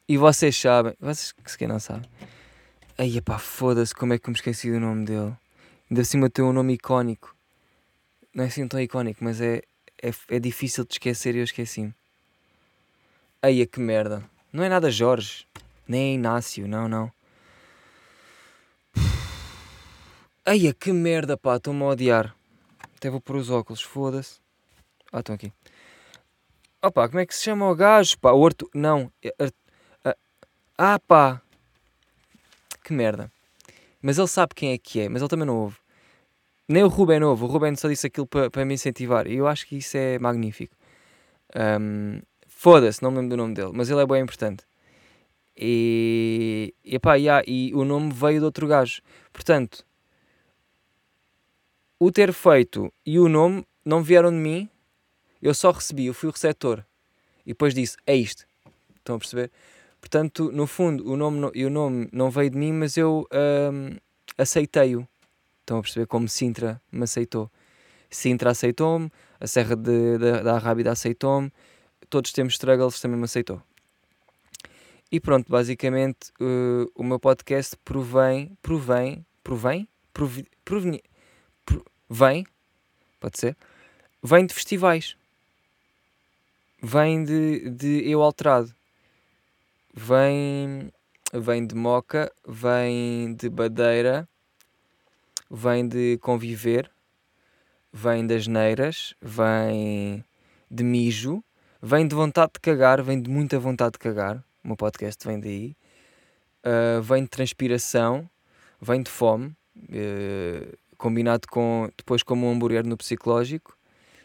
E 0.08 0.16
vocês 0.16 0.56
sabem, 0.56 0.96
vocês 0.98 1.34
que 1.34 1.52
se 1.52 1.68
não 1.68 1.78
sabem. 1.78 2.10
Aí, 2.98 3.20
pá, 3.20 3.38
foda-se, 3.38 3.94
como 3.94 4.14
é 4.14 4.18
que 4.18 4.30
eu 4.30 4.32
me 4.32 4.38
esqueci 4.38 4.72
do 4.72 4.80
nome 4.80 5.06
dele? 5.06 5.34
Ainda 5.90 6.06
cima 6.06 6.30
tem 6.30 6.46
um 6.46 6.54
nome 6.54 6.76
icónico. 6.76 7.36
Não 8.34 8.46
é 8.46 8.48
assim 8.48 8.66
tão 8.66 8.80
icónico, 8.80 9.22
mas 9.22 9.42
é, 9.42 9.62
é, 10.02 10.12
é 10.30 10.40
difícil 10.40 10.86
de 10.86 10.94
esquecer 10.94 11.36
e 11.36 11.40
eu 11.40 11.44
esqueci-me. 11.44 11.94
Aí, 13.42 13.66
que 13.66 13.82
merda. 13.82 14.24
Não 14.54 14.64
é 14.64 14.70
nada 14.70 14.90
Jorge, 14.90 15.46
nem 15.86 16.16
Inácio, 16.16 16.66
não, 16.66 16.88
não. 16.88 17.12
Aí, 20.46 20.74
que 20.74 20.94
merda, 20.94 21.36
pá, 21.36 21.58
estou-me 21.58 21.84
a 21.84 21.88
odiar. 21.88 22.36
Até 22.96 23.10
vou 23.10 23.20
pôr 23.20 23.36
os 23.36 23.50
óculos, 23.50 23.82
foda-se. 23.82 24.40
Ah, 25.12 25.20
estão 25.20 25.36
aqui. 25.36 25.52
Opa, 26.84 27.08
como 27.08 27.20
é 27.20 27.26
que 27.26 27.36
se 27.36 27.44
chama 27.44 27.70
o 27.70 27.76
gajo? 27.76 28.18
Pá, 28.20 28.32
o 28.32 28.46
Arthur. 28.46 28.70
Não. 28.74 29.12
Ah, 30.78 31.00
pá. 31.00 31.42
Que 32.84 32.92
merda. 32.92 33.32
Mas 34.02 34.18
ele 34.18 34.28
sabe 34.28 34.56
quem 34.56 34.72
é 34.72 34.78
que 34.78 35.02
é, 35.02 35.10
mas 35.10 35.22
ele 35.22 35.30
também 35.30 35.46
não 35.46 35.58
ouve. 35.58 35.78
Nem 36.68 36.84
o 36.84 36.88
Ruben 36.88 37.20
é 37.20 37.26
ouve. 37.26 37.44
O 37.44 37.48
Ruben 37.48 37.76
só 37.76 37.88
disse 37.88 38.08
aquilo 38.08 38.26
para 38.26 38.50
pa 38.50 38.66
me 38.66 38.74
incentivar. 38.74 39.28
E 39.28 39.36
eu 39.36 39.48
acho 39.48 39.68
que 39.68 39.78
isso 39.78 39.96
é 39.96 40.18
magnífico. 40.18 40.76
Um, 41.56 42.22
Foda-se, 42.48 43.02
não 43.04 43.12
me 43.12 43.18
lembro 43.18 43.32
do 43.32 43.38
nome 43.38 43.54
dele, 43.56 43.72
mas 43.74 43.90
ele 43.90 44.02
é 44.02 44.06
bem 44.06 44.22
importante. 44.22 44.64
E, 45.58 46.74
e, 46.84 47.00
yeah, 47.16 47.44
e 47.48 47.74
o 47.74 47.84
nome 47.84 48.12
veio 48.14 48.40
de 48.40 48.46
outro 48.46 48.68
gajo. 48.68 49.02
Portanto, 49.34 49.86
o 52.00 52.12
ter 52.12 52.32
feito 52.34 52.92
e 53.06 53.20
o 53.20 53.28
nome 53.28 53.66
não 53.84 54.02
vieram 54.02 54.30
de 54.30 54.38
mim, 54.38 54.70
eu 55.42 55.54
só 55.54 55.72
recebi, 55.72 56.06
eu 56.06 56.14
fui 56.14 56.30
o 56.30 56.32
receptor. 56.32 56.84
E 57.46 57.50
depois 57.50 57.74
disse, 57.74 57.98
é 58.06 58.16
isto. 58.16 58.46
Estão 58.98 59.16
a 59.16 59.20
perceber? 59.20 59.52
Portanto, 60.00 60.52
no 60.52 60.68
fundo, 60.68 61.10
o 61.10 61.16
nome, 61.16 61.52
o 61.66 61.70
nome 61.70 62.10
não 62.12 62.30
veio 62.30 62.50
de 62.50 62.58
mim, 62.58 62.72
mas 62.72 62.98
eu 62.98 63.28
hum, 63.72 63.98
aceitei-o. 64.38 65.08
Estão 65.62 65.78
a 65.78 65.82
perceber 65.82 66.08
como 66.08 66.28
Sintra 66.28 66.82
me 66.92 67.04
aceitou. 67.04 67.50
Sintra 68.10 68.52
aceitou-me, 68.52 69.12
a 69.40 69.48
Serra 69.48 69.76
de, 69.76 70.18
de, 70.18 70.44
da 70.44 70.56
Arrábida 70.56 70.92
aceitou-me, 70.92 71.52
todos 72.10 72.34
temos 72.34 72.54
struggles 72.54 73.00
também 73.00 73.18
me 73.18 73.24
aceitou. 73.24 73.62
E 75.12 75.20
pronto, 75.20 75.50
basicamente 75.50 76.32
uh, 76.42 76.92
o 76.94 77.04
meu 77.04 77.20
podcast 77.20 77.76
provém, 77.86 78.58
provém, 78.62 79.26
provém, 79.44 79.88
provi, 80.14 80.46
proveni, 80.66 81.02
vem, 82.10 82.46
pode 83.20 83.40
ser, 83.40 83.58
vem 84.22 84.46
de 84.46 84.54
festivais 84.54 85.16
vem 86.82 87.24
de, 87.24 87.70
de 87.70 88.10
eu 88.10 88.22
alterado. 88.22 88.74
Vem, 89.94 90.92
vem 91.34 91.68
de 91.68 91.76
moca, 91.76 92.32
vem 92.48 93.36
de 93.36 93.50
badeira, 93.50 94.28
vem 95.50 95.88
de 95.88 96.18
conviver, 96.22 96.90
vem 97.94 98.26
das 98.26 98.48
neiras, 98.48 99.14
vem 99.22 100.24
de 100.70 100.84
mijo, 100.84 101.44
vem 101.82 102.08
de 102.08 102.16
vontade 102.16 102.54
de 102.54 102.60
cagar, 102.62 103.04
vem 103.04 103.22
de 103.22 103.30
muita 103.30 103.60
vontade 103.60 103.94
de 103.94 104.00
cagar. 104.00 104.44
O 104.64 104.68
meu 104.70 104.78
podcast 104.78 105.28
vem 105.28 105.40
daí. 105.40 105.76
Uh, 106.64 107.02
vem 107.02 107.24
de 107.24 107.30
transpiração, 107.30 108.30
vem 108.80 109.02
de 109.02 109.10
fome, 109.10 109.56
uh, 109.76 110.78
combinado 110.98 111.48
com 111.48 111.90
depois 111.98 112.22
como 112.24 112.48
um 112.48 112.52
hambúrguer 112.52 112.86
no 112.86 112.96
psicológico. 112.96 113.76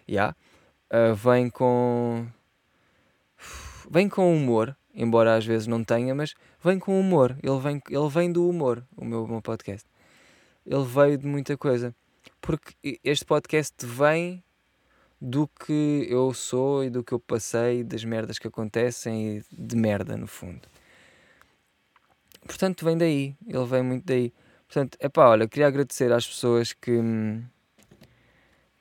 Yeah. 0.08 0.36
Uh, 0.92 1.14
vem 1.14 1.50
com 1.50 2.26
vem 3.90 4.09
com 4.09 4.35
humor, 4.35 4.76
embora 4.95 5.37
às 5.37 5.45
vezes 5.45 5.66
não 5.66 5.85
tenha, 5.85 6.14
mas 6.14 6.35
vem 6.62 6.78
com 6.78 6.99
humor. 6.99 7.37
Ele 7.43 7.59
vem, 7.59 7.83
ele 7.88 8.09
vem 8.09 8.33
do 8.33 8.49
humor, 8.49 8.85
o 8.97 9.05
meu, 9.05 9.25
o 9.25 9.28
meu 9.28 9.43
podcast. 9.43 9.88
Ele 10.64 10.85
veio 10.85 11.19
de 11.19 11.26
muita 11.26 11.57
coisa. 11.57 11.95
Porque 12.40 12.99
este 13.05 13.25
podcast 13.25 13.75
vem 13.85 14.43
do 15.21 15.49
que 15.49 16.07
eu 16.09 16.33
sou 16.35 16.85
e 16.85 16.90
do 16.90 17.02
que 17.02 17.12
eu 17.12 17.19
passei, 17.19 17.83
das 17.83 18.05
merdas 18.05 18.38
que 18.38 18.47
acontecem 18.47 19.38
e 19.38 19.45
de 19.50 19.76
merda, 19.76 20.16
no 20.16 20.26
fundo. 20.26 20.69
Portanto, 22.47 22.85
vem 22.85 22.97
daí. 22.97 23.37
Ele 23.47 23.64
vem 23.64 23.83
muito 23.83 24.05
daí. 24.05 24.33
Portanto, 24.66 24.97
é 25.00 25.09
pá, 25.09 25.28
olha, 25.28 25.49
queria 25.49 25.66
agradecer 25.66 26.12
às 26.12 26.26
pessoas 26.26 26.73
que, 26.73 27.00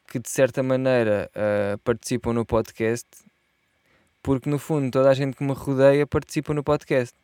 que 0.07 0.19
de 0.19 0.29
certa 0.29 0.63
maneira 0.63 1.29
uh, 1.35 1.77
participam 1.79 2.33
no 2.33 2.45
podcast 2.45 3.07
porque 4.25 4.49
no 4.49 4.57
fundo 4.57 4.89
toda 4.89 5.11
a 5.11 5.13
gente 5.13 5.37
que 5.37 5.43
me 5.43 5.53
rodeia 5.53 6.07
participa 6.07 6.51
no 6.51 6.63
podcast. 6.63 7.15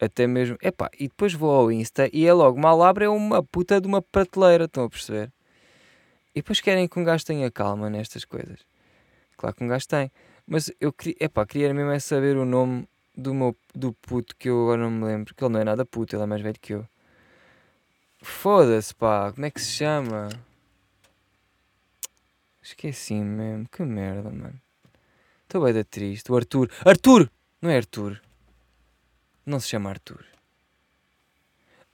Até 0.00 0.26
mesmo. 0.26 0.56
Epá, 0.62 0.90
e 0.98 1.06
depois 1.06 1.34
vou 1.34 1.50
ao 1.50 1.70
Insta 1.70 2.08
e 2.14 2.24
é 2.26 2.32
logo 2.32 2.58
mal 2.58 2.82
abre 2.82 3.04
é 3.04 3.08
uma 3.10 3.42
puta 3.42 3.78
de 3.78 3.86
uma 3.86 4.00
prateleira, 4.00 4.64
estão 4.64 4.84
a 4.84 4.88
perceber? 4.88 5.30
E 6.34 6.40
depois 6.40 6.62
querem 6.62 6.88
que 6.88 6.98
um 6.98 7.04
gajo 7.04 7.26
tenha 7.26 7.50
calma 7.50 7.90
nestas 7.90 8.24
coisas. 8.24 8.58
Claro 9.36 9.54
que 9.54 9.64
um 9.64 9.68
gajo 9.68 9.86
tem. 9.86 10.10
Mas 10.46 10.72
eu 10.80 10.94
queria, 10.94 11.16
epá, 11.20 11.44
queria 11.44 11.74
mesmo 11.74 11.90
é 11.90 11.98
saber 11.98 12.38
o 12.38 12.46
nome 12.46 12.88
do 13.14 13.34
meu 13.34 13.54
do 13.74 13.92
puto 13.92 14.34
que 14.34 14.48
eu 14.48 14.62
agora 14.62 14.80
não 14.80 14.90
me 14.90 15.04
lembro. 15.04 15.34
Que 15.34 15.44
ele 15.44 15.52
não 15.52 15.60
é 15.60 15.64
nada 15.64 15.84
puto, 15.84 16.16
ele 16.16 16.22
é 16.22 16.26
mais 16.26 16.40
velho 16.40 16.58
que 16.58 16.72
eu. 16.72 16.88
Foda-se, 18.22 18.94
pá, 18.94 19.30
como 19.30 19.44
é 19.44 19.50
que 19.50 19.60
se 19.60 19.72
chama? 19.72 20.30
Esqueci 22.62 23.12
mesmo, 23.12 23.68
que 23.68 23.82
merda, 23.82 24.30
mano. 24.30 24.63
Estou 25.54 25.66
bem 25.66 25.72
da 25.72 25.84
triste. 25.84 26.32
O 26.32 26.36
Arthur. 26.36 26.68
Arthur! 26.84 27.30
Não 27.62 27.70
é 27.70 27.76
Arthur. 27.76 28.20
Não 29.46 29.60
se 29.60 29.68
chama 29.68 29.90
Arthur. 29.90 30.26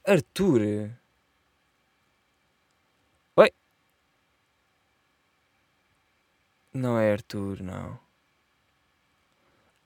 Arthur? 0.03 0.91
Oi? 3.37 3.53
Não 6.73 6.99
é 6.99 7.13
Arthur, 7.13 7.63
não. 7.63 8.01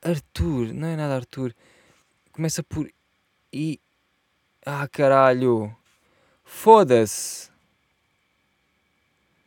Arthur, 0.02 0.73
não 0.73 0.87
é 0.87 0.95
nada 0.95 1.16
Arthur. 1.16 1.52
Começa 2.31 2.62
por 2.62 2.88
I. 3.52 3.81
Ah, 4.64 4.87
caralho. 4.87 5.76
Foda-se. 6.45 7.50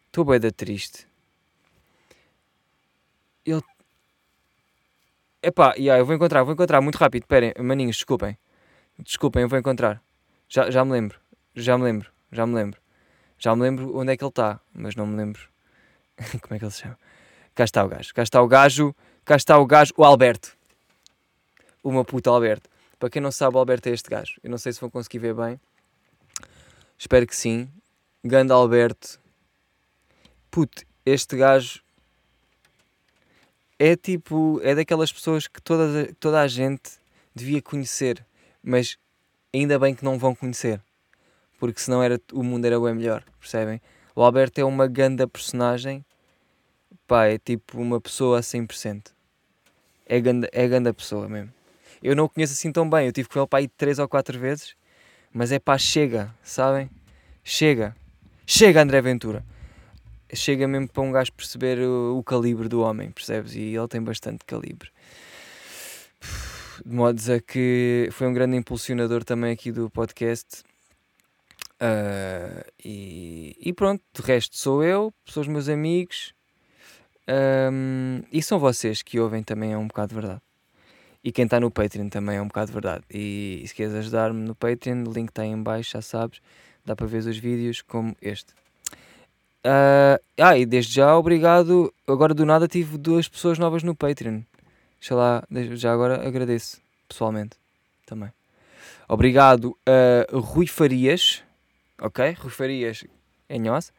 Estou 0.08 0.26
bem 0.26 0.38
da 0.38 0.52
triste. 0.52 1.07
Epá, 5.42 5.76
yeah, 5.76 6.00
eu 6.02 6.06
vou 6.06 6.16
encontrar, 6.16 6.44
vou 6.44 6.54
encontrar 6.54 6.82
muito 6.82 6.96
rápido. 6.96 7.24
Esperem, 7.24 7.54
maninhos, 7.60 7.98
desculpem. 7.98 8.38
Desculpem, 9.00 9.44
eu 9.44 9.50
vou 9.50 9.60
encontrar. 9.60 10.02
Já, 10.50 10.72
já 10.72 10.84
me 10.84 10.92
lembro, 10.92 11.20
já 11.56 11.78
me 11.78 11.84
lembro, 11.84 12.12
já 12.32 12.46
me 12.46 12.56
lembro. 12.56 12.82
Já 13.38 13.56
me 13.56 13.62
lembro 13.62 13.96
onde 13.96 14.12
é 14.14 14.18
que 14.18 14.24
ele 14.24 14.30
está, 14.30 14.60
mas 14.74 14.96
não 14.96 15.06
me 15.06 15.16
lembro 15.16 15.42
como 16.42 16.56
é 16.56 16.58
que 16.58 16.66
ele 16.66 16.72
se 16.72 16.82
chama. 16.82 16.98
Cá 17.54 17.64
está 17.64 17.84
o 17.84 17.88
gajo, 17.88 18.14
cá 18.14 18.24
está 18.24 18.42
o 18.42 18.48
gajo, 18.48 18.96
cá 19.24 19.36
está 19.36 19.58
o 19.60 19.66
gajo, 19.66 19.94
o 19.96 20.04
Alberto. 20.04 20.58
O 21.84 21.92
meu 21.92 22.04
puto 22.04 22.30
Alberto. 22.30 22.70
Para 23.00 23.10
quem 23.10 23.22
não 23.22 23.32
sabe, 23.32 23.56
o 23.56 23.60
Alberto 23.60 23.90
é 23.90 23.92
este 23.92 24.10
gajo. 24.10 24.40
Eu 24.44 24.50
não 24.50 24.58
sei 24.58 24.74
se 24.74 24.82
vão 24.82 24.90
conseguir 24.90 25.20
ver 25.20 25.36
bem. 25.36 25.60
Espero 26.98 27.28
que 27.28 27.36
sim. 27.36 27.70
Ganda 28.24 28.56
Alberto. 28.56 29.20
Puto, 30.50 30.84
este 31.06 31.38
gajo 31.38 31.82
é 33.80 33.96
tipo, 33.96 34.60
é 34.64 34.74
daquelas 34.74 35.12
pessoas 35.12 35.48
que 35.48 35.62
toda, 35.62 36.14
toda 36.20 36.42
a 36.42 36.48
gente 36.48 36.92
devia 37.34 37.62
conhecer, 37.62 38.26
mas 38.64 38.98
ainda 39.54 39.78
bem 39.78 39.94
que 39.94 40.04
não 40.04 40.18
vão 40.18 40.34
conhecer, 40.34 40.82
porque 41.60 41.80
senão 41.80 42.02
era, 42.02 42.20
o 42.34 42.44
mundo 42.44 42.66
era 42.66 42.80
bem 42.80 42.96
melhor, 42.96 43.24
percebem? 43.40 43.80
O 44.16 44.24
Alberto 44.24 44.60
é 44.60 44.66
uma 44.66 44.88
ganda 44.88 45.28
personagem, 45.28 46.04
pá, 47.08 47.28
é 47.28 47.38
tipo 47.38 47.80
uma 47.80 48.02
pessoa 48.02 48.40
a 48.40 48.42
100%. 48.42 49.12
É 50.08 50.20
ganda, 50.20 50.50
é 50.52 50.68
ganda 50.68 50.94
pessoa 50.94 51.30
mesmo. 51.30 51.54
Eu 52.02 52.16
não 52.16 52.26
o 52.26 52.30
conheço 52.30 52.54
assim 52.54 52.72
tão 52.72 52.90
bem, 52.90 53.08
eu 53.08 53.12
tive 53.12 53.30
com 53.30 53.40
ele 53.40 53.48
para 53.48 53.62
ir 53.62 53.68
três 53.78 54.00
ou 54.00 54.08
quatro 54.08 54.40
vezes, 54.40 54.76
mas 55.32 55.52
é 55.52 55.60
pá, 55.60 55.78
chega, 55.78 56.34
sabem? 56.42 56.90
Chega. 57.44 57.96
Chega, 58.46 58.82
André 58.82 59.02
Ventura 59.02 59.44
chega 60.34 60.68
mesmo 60.68 60.88
para 60.88 61.04
um 61.04 61.12
gajo 61.12 61.32
perceber 61.34 61.80
o, 61.80 62.18
o, 62.18 62.24
calibre 62.24 62.68
do 62.68 62.82
homem, 62.82 63.12
percebes? 63.12 63.56
E 63.56 63.76
ele 63.76 63.88
tem 63.88 64.02
bastante 64.02 64.46
calibre. 64.46 64.90
De 66.86 66.94
modo 66.94 67.20
a 67.32 67.40
que 67.40 68.10
foi 68.12 68.28
um 68.28 68.34
grande 68.34 68.56
impulsionador 68.56 69.24
também 69.24 69.52
aqui 69.52 69.72
do 69.72 69.90
podcast. 69.90 70.64
Uh, 71.82 72.66
e, 72.84 73.56
e, 73.60 73.74
pronto, 73.74 74.04
de 74.14 74.22
resto 74.22 74.58
sou 74.58 74.84
eu, 74.84 75.14
são 75.26 75.42
os 75.42 75.48
meus 75.48 75.70
amigos 75.70 76.34
um, 77.30 78.22
e 78.32 78.42
são 78.42 78.58
vocês 78.58 79.02
que 79.02 79.20
ouvem 79.20 79.44
também 79.44 79.74
é 79.74 79.78
um 79.78 79.88
bocado 79.88 80.16
verdade. 80.16 80.42
E 81.24 81.32
quem 81.32 81.44
está 81.44 81.60
no 81.60 81.70
Patreon 81.70 82.08
também 82.08 82.38
é 82.38 82.42
um 82.42 82.48
bocado 82.48 82.72
verdade. 82.72 83.04
E, 83.12 83.60
e 83.62 83.68
se 83.68 83.76
queres 83.76 83.94
ajudar-me 83.94 84.42
no 84.42 84.56
Patreon, 84.56 85.04
o 85.06 85.12
link 85.12 85.30
está 85.30 85.42
aí 85.42 85.50
em 85.50 85.62
baixo, 85.62 85.92
já 85.92 86.02
sabes. 86.02 86.40
Dá 86.86 86.96
para 86.96 87.06
ver 87.06 87.18
os 87.18 87.38
vídeos 87.38 87.82
como 87.82 88.16
este. 88.22 88.54
Uh, 89.68 90.18
ah, 90.38 90.58
e 90.58 90.66
desde 90.66 90.94
já, 90.94 91.18
obrigado. 91.18 91.94
Agora 92.08 92.34
do 92.34 92.46
nada 92.46 92.70
tive 92.70 92.98
duas 92.98 93.28
pessoas 93.28 93.60
novas 93.60 93.84
no 93.84 93.94
Patreon. 93.94 94.40
Deixa 94.98 95.14
lá, 95.14 95.44
já 95.74 95.92
agora 95.92 96.26
agradeço 96.26 96.80
pessoalmente 97.06 97.58
também. 98.06 98.32
Obrigado 99.10 99.78
a 99.86 100.36
uh, 100.36 100.40
Rui 100.40 100.68
Farias, 100.68 101.44
ok? 102.00 102.32
Rui 102.40 102.50
Farias 102.50 103.04
é 103.50 103.60
nós. 103.60 103.92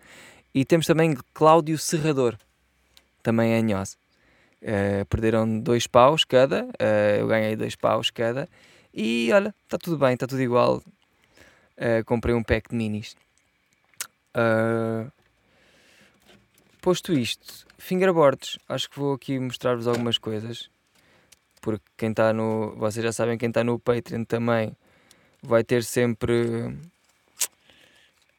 E 0.55 0.65
temos 0.65 0.87
também 0.87 1.15
Cláudio 1.35 1.77
Serrador, 1.77 2.39
também 3.23 3.53
é 3.53 3.63
nós. 3.63 3.99
Uh, 4.63 5.05
perderam 5.05 5.61
dois 5.61 5.87
paus 5.87 6.25
cada, 6.25 6.65
uh, 6.65 7.21
eu 7.21 7.29
ganhei 7.29 7.57
dois 7.57 7.77
paus 7.77 8.11
cada. 8.11 8.49
E 8.95 9.31
olha, 9.35 9.55
está 9.65 9.77
tudo 9.77 9.99
bem, 9.99 10.15
está 10.15 10.27
tudo 10.27 10.41
igual. 10.41 10.83
Comprei 12.07 12.35
um 12.35 12.43
pack 12.43 12.71
de 12.71 12.75
minis. 12.75 13.15
Uh, 14.35 15.13
Posto 16.89 17.13
isto, 17.13 17.67
fingerboards, 17.77 18.59
acho 18.67 18.89
que 18.89 18.99
vou 18.99 19.13
aqui 19.13 19.39
mostrar-vos 19.39 19.87
algumas 19.87 20.17
coisas. 20.17 20.71
Porque 21.61 21.85
quem 21.99 22.13
está 22.13 22.33
no. 22.33 22.75
Vocês 22.77 23.05
já 23.05 23.13
sabem, 23.13 23.37
quem 23.37 23.51
está 23.51 23.63
no 23.63 23.79
Patreon 23.79 24.25
também 24.25 24.75
vai 25.43 25.63
ter 25.63 25.85
sempre. 25.85 26.33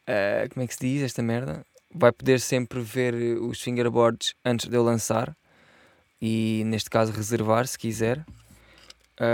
Uh, 0.08 0.50
como 0.52 0.64
é 0.64 0.68
que 0.68 0.74
se 0.74 0.80
diz 0.80 1.04
esta 1.04 1.22
merda? 1.22 1.64
Vai 1.94 2.12
poder 2.12 2.40
sempre 2.40 2.80
ver 2.80 3.14
os 3.40 3.62
fingerboards 3.62 4.34
antes 4.44 4.68
de 4.68 4.76
eu 4.76 4.82
lançar. 4.82 5.38
E 6.20 6.64
neste 6.66 6.90
caso 6.90 7.12
reservar 7.12 7.68
se 7.68 7.78
quiser. 7.78 8.26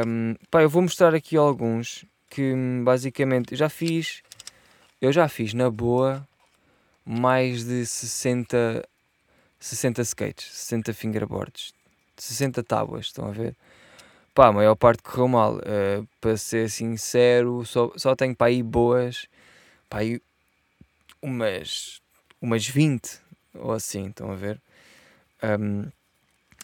Um, 0.06 0.36
pá, 0.51 0.62
eu 0.62 0.69
vou 0.69 0.82
mostrar 0.82 1.15
aqui 1.15 1.38
alguns 1.38 2.04
que 2.30 2.54
basicamente 2.84 3.56
já 3.56 3.69
fiz. 3.69 4.21
Eu 4.99 5.13
já 5.13 5.30
fiz 5.30 5.54
na 5.54 5.69
boa 5.69 6.28
mais 7.06 7.63
de 7.63 7.86
60 7.86 8.84
60 9.65 10.04
skates, 10.04 10.47
60 10.54 10.93
fingerboards, 10.93 11.73
60 12.17 12.62
tábuas, 12.63 13.08
estão 13.08 13.28
a 13.28 13.32
ver? 13.32 13.56
Pá, 14.32 14.47
a 14.47 14.51
maior 14.51 14.75
parte 14.75 15.01
correu 15.01 15.28
mal. 15.28 15.56
Uh, 15.56 16.08
para 16.21 16.38
ser 16.38 16.69
sincero, 16.69 17.65
só, 17.65 17.91
só 17.95 18.15
tenho 18.15 18.36
para 18.36 18.47
aí 18.47 18.62
boas, 18.62 19.28
para 19.89 19.99
aí 19.99 20.21
umas, 21.19 21.99
umas 22.39 22.67
20 22.67 23.19
ou 23.56 23.71
assim, 23.71 24.10
estão 24.10 24.32
a 24.32 24.36
ver? 24.36 24.62
Um, 25.41 25.89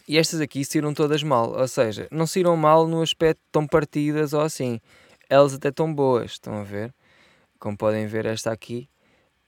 e 0.06 0.16
estas 0.16 0.40
aqui 0.40 0.64
saíram 0.64 0.94
todas 0.94 1.24
mal, 1.24 1.58
ou 1.58 1.66
seja, 1.66 2.06
não 2.08 2.26
saíram 2.26 2.56
mal 2.56 2.86
no 2.86 3.02
aspecto 3.02 3.40
tão 3.50 3.66
partidas 3.66 4.32
ou 4.32 4.42
assim, 4.42 4.80
elas 5.28 5.54
até 5.54 5.70
estão 5.70 5.92
boas, 5.92 6.32
estão 6.32 6.60
a 6.60 6.62
ver? 6.62 6.94
Como 7.58 7.76
podem 7.76 8.06
ver, 8.06 8.26
esta 8.26 8.52
aqui 8.52 8.88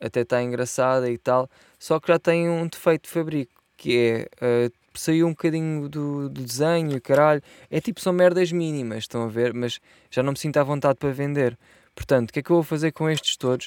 até 0.00 0.20
está 0.20 0.42
engraçada 0.42 1.10
e 1.10 1.16
tal, 1.16 1.48
só 1.84 2.00
que 2.00 2.08
já 2.08 2.18
tem 2.18 2.48
um 2.48 2.66
defeito 2.66 3.02
de 3.02 3.10
fabrico, 3.10 3.62
que 3.76 3.98
é, 3.98 4.68
uh, 4.68 4.72
saiu 4.94 5.26
um 5.26 5.32
bocadinho 5.32 5.86
do, 5.86 6.30
do 6.30 6.42
desenho, 6.42 6.98
caralho, 6.98 7.42
é 7.70 7.78
tipo, 7.78 8.00
são 8.00 8.10
merdas 8.10 8.50
mínimas, 8.50 9.00
estão 9.00 9.22
a 9.24 9.26
ver, 9.26 9.52
mas 9.52 9.78
já 10.10 10.22
não 10.22 10.32
me 10.32 10.38
sinto 10.38 10.56
à 10.56 10.62
vontade 10.62 10.98
para 10.98 11.10
vender. 11.10 11.58
Portanto, 11.94 12.30
o 12.30 12.32
que 12.32 12.38
é 12.38 12.42
que 12.42 12.48
eu 12.48 12.56
vou 12.56 12.62
fazer 12.62 12.90
com 12.92 13.10
estes 13.10 13.36
todos? 13.36 13.66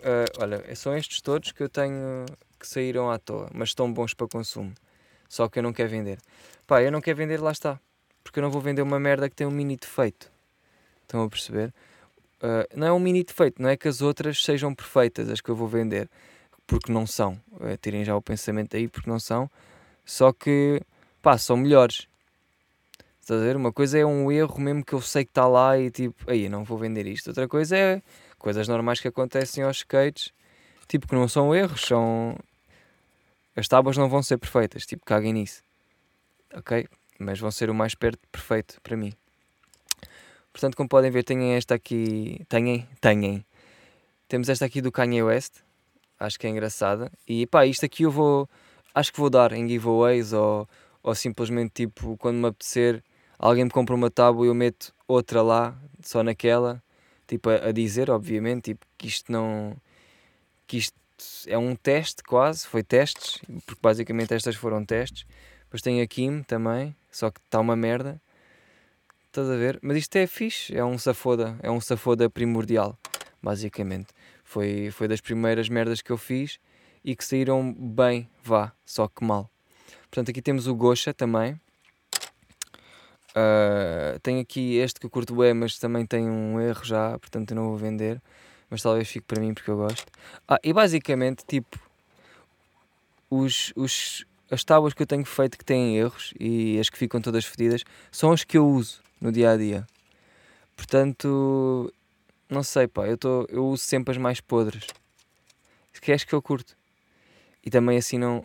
Uh, 0.00 0.26
olha, 0.40 0.74
são 0.74 0.96
estes 0.96 1.20
todos 1.20 1.52
que 1.52 1.62
eu 1.62 1.68
tenho 1.68 2.26
que 2.58 2.66
saíram 2.66 3.08
à 3.08 3.20
toa, 3.20 3.48
mas 3.54 3.68
estão 3.68 3.92
bons 3.92 4.14
para 4.14 4.26
consumo. 4.26 4.74
Só 5.28 5.48
que 5.48 5.60
eu 5.60 5.62
não 5.62 5.72
quero 5.72 5.90
vender. 5.90 6.18
Pá, 6.66 6.82
eu 6.82 6.90
não 6.90 7.00
quero 7.00 7.18
vender, 7.18 7.40
lá 7.40 7.52
está. 7.52 7.78
Porque 8.24 8.40
eu 8.40 8.42
não 8.42 8.50
vou 8.50 8.60
vender 8.60 8.82
uma 8.82 8.98
merda 8.98 9.30
que 9.30 9.36
tem 9.36 9.46
um 9.46 9.52
mini 9.52 9.76
defeito. 9.76 10.28
Estão 11.02 11.22
a 11.22 11.28
perceber? 11.28 11.72
Uh, 12.42 12.66
não 12.74 12.88
é 12.88 12.92
um 12.92 12.98
mini 12.98 13.22
defeito, 13.22 13.62
não 13.62 13.68
é 13.68 13.76
que 13.76 13.86
as 13.86 14.02
outras 14.02 14.42
sejam 14.42 14.74
perfeitas, 14.74 15.28
as 15.28 15.40
que 15.40 15.48
eu 15.48 15.54
vou 15.54 15.68
vender, 15.68 16.10
porque 16.68 16.92
não 16.92 17.06
são. 17.06 17.40
Uh, 17.52 17.76
tirem 17.80 18.04
já 18.04 18.14
o 18.14 18.22
pensamento 18.22 18.76
aí, 18.76 18.86
porque 18.86 19.10
não 19.10 19.18
são. 19.18 19.50
Só 20.04 20.32
que, 20.32 20.80
pá, 21.20 21.36
são 21.36 21.56
melhores. 21.56 22.06
Estás 23.20 23.40
a 23.40 23.44
ver? 23.44 23.56
Uma 23.56 23.72
coisa 23.72 23.98
é 23.98 24.06
um 24.06 24.30
erro 24.30 24.60
mesmo 24.60 24.84
que 24.84 24.92
eu 24.92 25.00
sei 25.00 25.24
que 25.24 25.30
está 25.30 25.48
lá 25.48 25.78
e 25.78 25.90
tipo, 25.90 26.30
aí 26.30 26.48
não 26.48 26.64
vou 26.64 26.78
vender 26.78 27.06
isto. 27.06 27.28
Outra 27.28 27.48
coisa 27.48 27.76
é 27.76 28.02
coisas 28.38 28.68
normais 28.68 29.00
que 29.00 29.08
acontecem 29.08 29.64
aos 29.64 29.78
skates, 29.78 30.32
tipo, 30.86 31.08
que 31.08 31.14
não 31.14 31.26
são 31.26 31.54
erros, 31.54 31.80
são. 31.82 32.36
As 33.56 33.66
tábuas 33.66 33.96
não 33.96 34.08
vão 34.08 34.22
ser 34.22 34.38
perfeitas, 34.38 34.86
tipo, 34.86 35.04
caguem 35.04 35.32
nisso. 35.32 35.62
Ok? 36.54 36.86
Mas 37.18 37.40
vão 37.40 37.50
ser 37.50 37.70
o 37.70 37.74
mais 37.74 37.94
perto 37.94 38.20
perfeito 38.30 38.80
para 38.82 38.96
mim. 38.96 39.12
Portanto, 40.52 40.76
como 40.76 40.88
podem 40.88 41.10
ver, 41.10 41.24
tenho 41.24 41.52
esta 41.52 41.74
aqui. 41.74 42.44
Tenhem? 42.48 42.86
Tenhem. 43.00 43.44
Temos 44.28 44.48
esta 44.48 44.64
aqui 44.64 44.80
do 44.80 44.92
Kanye 44.92 45.22
West. 45.22 45.67
Acho 46.18 46.38
que 46.38 46.46
é 46.46 46.50
engraçada. 46.50 47.10
E 47.26 47.46
pá, 47.46 47.66
isto 47.66 47.84
aqui 47.84 48.02
eu 48.04 48.10
vou. 48.10 48.48
Acho 48.94 49.12
que 49.12 49.20
vou 49.20 49.30
dar 49.30 49.52
em 49.52 49.68
giveaways 49.68 50.32
ou, 50.32 50.68
ou 51.02 51.14
simplesmente 51.14 51.86
tipo, 51.86 52.16
quando 52.16 52.38
me 52.38 52.48
apetecer, 52.48 53.02
alguém 53.38 53.64
me 53.64 53.70
compra 53.70 53.94
uma 53.94 54.10
tábua 54.10 54.46
e 54.46 54.48
eu 54.48 54.54
meto 54.54 54.92
outra 55.06 55.42
lá, 55.42 55.76
só 56.02 56.22
naquela. 56.22 56.82
Tipo, 57.26 57.50
a, 57.50 57.68
a 57.68 57.72
dizer, 57.72 58.10
obviamente, 58.10 58.72
tipo, 58.72 58.86
que 58.96 59.06
isto 59.06 59.30
não. 59.30 59.76
que 60.66 60.78
isto 60.78 60.96
é 61.46 61.56
um 61.58 61.76
teste 61.76 62.22
quase. 62.22 62.66
Foi 62.66 62.82
testes, 62.82 63.40
porque 63.66 63.80
basicamente 63.82 64.34
estas 64.34 64.56
foram 64.56 64.84
testes. 64.84 65.26
Depois 65.64 65.82
tem 65.82 66.00
a 66.00 66.06
Kim 66.06 66.42
também, 66.42 66.96
só 67.12 67.30
que 67.30 67.40
está 67.40 67.60
uma 67.60 67.76
merda. 67.76 68.20
Estás 69.26 69.50
a 69.50 69.56
ver? 69.56 69.78
Mas 69.82 69.98
isto 69.98 70.16
é 70.16 70.26
fixe, 70.26 70.74
é 70.74 70.82
um 70.82 70.96
safoda, 70.96 71.58
é 71.62 71.70
um 71.70 71.80
safoda 71.80 72.30
primordial, 72.30 72.98
basicamente. 73.42 74.08
Foi, 74.48 74.90
foi 74.90 75.06
das 75.06 75.20
primeiras 75.20 75.68
merdas 75.68 76.00
que 76.00 76.10
eu 76.10 76.16
fiz 76.16 76.58
e 77.04 77.14
que 77.14 77.22
saíram 77.22 77.70
bem, 77.70 78.26
vá, 78.42 78.72
só 78.82 79.06
que 79.06 79.22
mal. 79.22 79.50
Portanto, 80.04 80.30
aqui 80.30 80.40
temos 80.40 80.66
o 80.66 80.74
Gosha 80.74 81.12
também. 81.12 81.60
Uh, 83.36 84.18
tenho 84.22 84.40
aqui 84.40 84.76
este 84.76 84.98
que 84.98 85.04
eu 85.04 85.10
curto 85.10 85.36
bem, 85.36 85.52
mas 85.52 85.78
também 85.78 86.06
tem 86.06 86.30
um 86.30 86.58
erro 86.58 86.82
já, 86.82 87.18
portanto 87.18 87.54
não 87.54 87.64
vou 87.64 87.76
vender. 87.76 88.22
Mas 88.70 88.80
talvez 88.80 89.06
fique 89.06 89.26
para 89.26 89.38
mim 89.38 89.52
porque 89.52 89.70
eu 89.70 89.76
gosto. 89.76 90.10
Ah, 90.48 90.58
e 90.64 90.72
basicamente, 90.72 91.44
tipo, 91.46 91.78
os, 93.28 93.70
os, 93.76 94.24
as 94.50 94.64
tábuas 94.64 94.94
que 94.94 95.02
eu 95.02 95.06
tenho 95.06 95.26
feito 95.26 95.58
que 95.58 95.64
têm 95.64 95.98
erros 95.98 96.32
e 96.40 96.80
as 96.80 96.88
que 96.88 96.96
ficam 96.96 97.20
todas 97.20 97.44
fedidas 97.44 97.84
são 98.10 98.32
as 98.32 98.44
que 98.44 98.56
eu 98.56 98.66
uso 98.66 99.02
no 99.20 99.30
dia 99.30 99.50
a 99.50 99.58
dia. 99.58 99.86
Portanto, 100.74 101.92
não 102.48 102.62
sei, 102.62 102.86
pá, 102.88 103.06
eu, 103.06 103.18
tô, 103.18 103.46
eu 103.50 103.66
uso 103.66 103.82
sempre 103.82 104.12
as 104.12 104.18
mais 104.18 104.40
podres. 104.40 104.86
Que 106.00 106.12
é 106.12 106.14
as 106.14 106.24
que 106.24 106.32
eu 106.32 106.40
curto. 106.40 106.76
E 107.64 107.70
também 107.70 107.98
assim 107.98 108.18
não, 108.18 108.44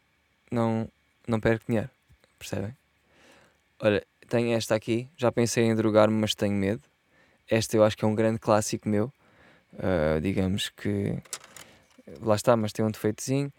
não, 0.52 0.90
não 1.28 1.40
perco 1.40 1.66
dinheiro. 1.68 1.90
Percebem? 2.38 2.76
Olha, 3.80 4.04
tenho 4.28 4.52
esta 4.54 4.76
aqui. 4.76 5.08
Já 5.16 5.32
pensei 5.32 5.64
em 5.64 5.76
drogar-me, 5.76 6.20
mas 6.20 6.36
tenho 6.36 6.56
medo. 6.56 6.82
Esta 7.50 7.78
eu 7.78 7.84
acho 7.84 7.96
que 7.96 8.04
é 8.04 8.08
um 8.08 8.16
grande 8.16 8.40
clássico 8.40 8.90
meu. 8.90 9.14
Uh, 9.74 10.20
digamos 10.22 10.70
que. 10.70 11.18
Lá 12.22 12.36
está, 12.36 12.58
mas 12.58 12.74
tem 12.74 12.84
um 12.84 12.92
defeitozinho. 12.92 13.52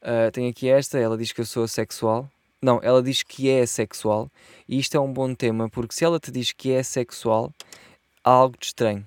Uh, 0.00 0.30
tenho 0.32 0.50
aqui 0.50 0.68
esta, 0.68 0.98
ela 0.98 1.16
diz 1.16 1.30
que 1.30 1.40
eu 1.40 1.46
sou 1.46 1.68
sexual. 1.68 2.28
Não, 2.60 2.80
ela 2.82 3.02
diz 3.02 3.22
que 3.22 3.48
é 3.48 3.66
sexual. 3.66 4.30
E 4.68 4.78
isto 4.78 4.96
é 4.96 5.00
um 5.00 5.12
bom 5.12 5.34
tema, 5.34 5.68
porque 5.68 5.94
se 5.94 6.04
ela 6.04 6.18
te 6.18 6.30
diz 6.30 6.52
que 6.52 6.72
é 6.72 6.82
sexual, 6.82 7.52
há 8.24 8.30
algo 8.30 8.56
de 8.58 8.66
estranho. 8.66 9.06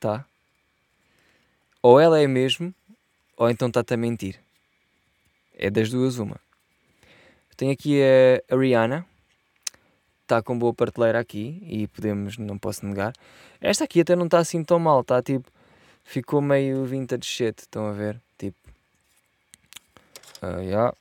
Tá? 0.00 0.24
Ou 1.82 2.00
ela 2.00 2.18
é 2.18 2.26
mesmo, 2.26 2.74
ou 3.36 3.48
então 3.50 3.68
está-te 3.68 3.94
a 3.94 3.96
mentir. 3.96 4.40
É 5.56 5.70
das 5.70 5.90
duas 5.90 6.18
uma. 6.18 6.40
Tenho 7.56 7.72
aqui 7.72 8.00
a, 8.02 8.54
a 8.54 8.58
Rihanna. 8.58 9.06
Está 10.22 10.40
com 10.40 10.58
boa 10.58 10.72
prateleira 10.72 11.18
aqui 11.18 11.60
e 11.62 11.86
podemos, 11.88 12.38
não 12.38 12.56
posso 12.56 12.86
negar. 12.86 13.12
Esta 13.60 13.84
aqui 13.84 14.00
até 14.00 14.16
não 14.16 14.24
está 14.24 14.38
assim 14.38 14.64
tão 14.64 14.78
mal, 14.78 15.02
está 15.02 15.22
tipo. 15.22 15.50
Ficou 16.02 16.40
meio 16.40 16.84
vintage 16.86 17.24
shit, 17.24 17.58
estão 17.58 17.86
a 17.86 17.92
ver? 17.92 18.20
Tipo. 18.38 18.56
Uh, 20.42 20.60
yeah. 20.62 20.94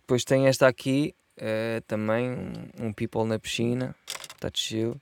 Depois 0.00 0.24
tem 0.24 0.46
esta 0.46 0.68
aqui, 0.68 1.14
uh, 1.38 1.80
também, 1.86 2.30
um, 2.30 2.88
um 2.88 2.92
people 2.92 3.24
na 3.24 3.38
piscina, 3.38 3.94
está 4.34 4.50
chill. 4.52 5.00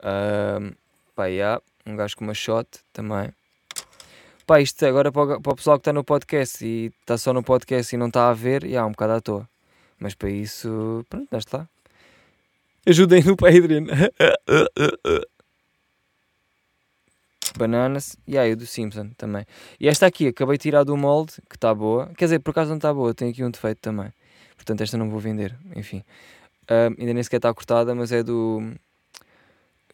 Uh, 0.00 0.74
pá, 1.14 1.26
yeah, 1.26 1.60
um 1.86 1.96
gajo 1.96 2.16
com 2.16 2.24
uma 2.24 2.34
shot 2.34 2.68
também. 2.92 3.32
Pá, 4.46 4.60
isto 4.60 4.84
agora 4.86 5.10
para 5.10 5.36
o, 5.36 5.40
para 5.40 5.52
o 5.52 5.56
pessoal 5.56 5.76
que 5.78 5.82
está 5.82 5.92
no 5.92 6.04
podcast 6.04 6.64
e 6.64 6.92
está 7.00 7.18
só 7.18 7.32
no 7.32 7.42
podcast 7.42 7.94
e 7.94 7.98
não 7.98 8.08
está 8.08 8.28
a 8.30 8.34
ver, 8.34 8.64
e 8.64 8.68
yeah, 8.68 8.86
um 8.86 8.92
bocado 8.92 9.12
à 9.14 9.20
toa. 9.20 9.48
Mas 9.98 10.14
para 10.14 10.30
isso, 10.30 11.04
pronto, 11.08 11.34
está 11.36 11.58
lá. 11.58 11.68
Ajudem 12.86 13.22
no 13.24 13.36
Patreon. 13.36 13.86
Bananas. 17.56 18.16
E 18.26 18.38
aí, 18.38 18.52
o 18.52 18.56
do 18.56 18.66
Simpson 18.66 19.10
também. 19.16 19.44
E 19.80 19.88
esta 19.88 20.06
aqui, 20.06 20.28
acabei 20.28 20.56
de 20.56 20.62
tirar 20.62 20.84
do 20.84 20.96
molde, 20.96 21.34
que 21.48 21.56
está 21.56 21.74
boa. 21.74 22.10
Quer 22.16 22.26
dizer, 22.26 22.38
por 22.40 22.50
acaso 22.50 22.68
não 22.70 22.76
está 22.76 22.92
boa, 22.92 23.14
tem 23.14 23.30
aqui 23.30 23.42
um 23.42 23.50
defeito 23.50 23.80
também. 23.80 24.12
Portanto, 24.56 24.82
esta 24.82 24.96
não 24.96 25.10
vou 25.10 25.18
vender. 25.18 25.56
Enfim. 25.74 26.04
Uh, 26.64 26.94
ainda 26.98 27.14
nem 27.14 27.22
sequer 27.22 27.36
está 27.38 27.52
cortada, 27.52 27.94
mas 27.94 28.12
é 28.12 28.22
do. 28.22 28.72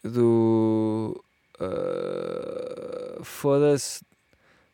Do. 0.03 1.23
Uh, 1.59 3.23
Foda-se. 3.23 4.03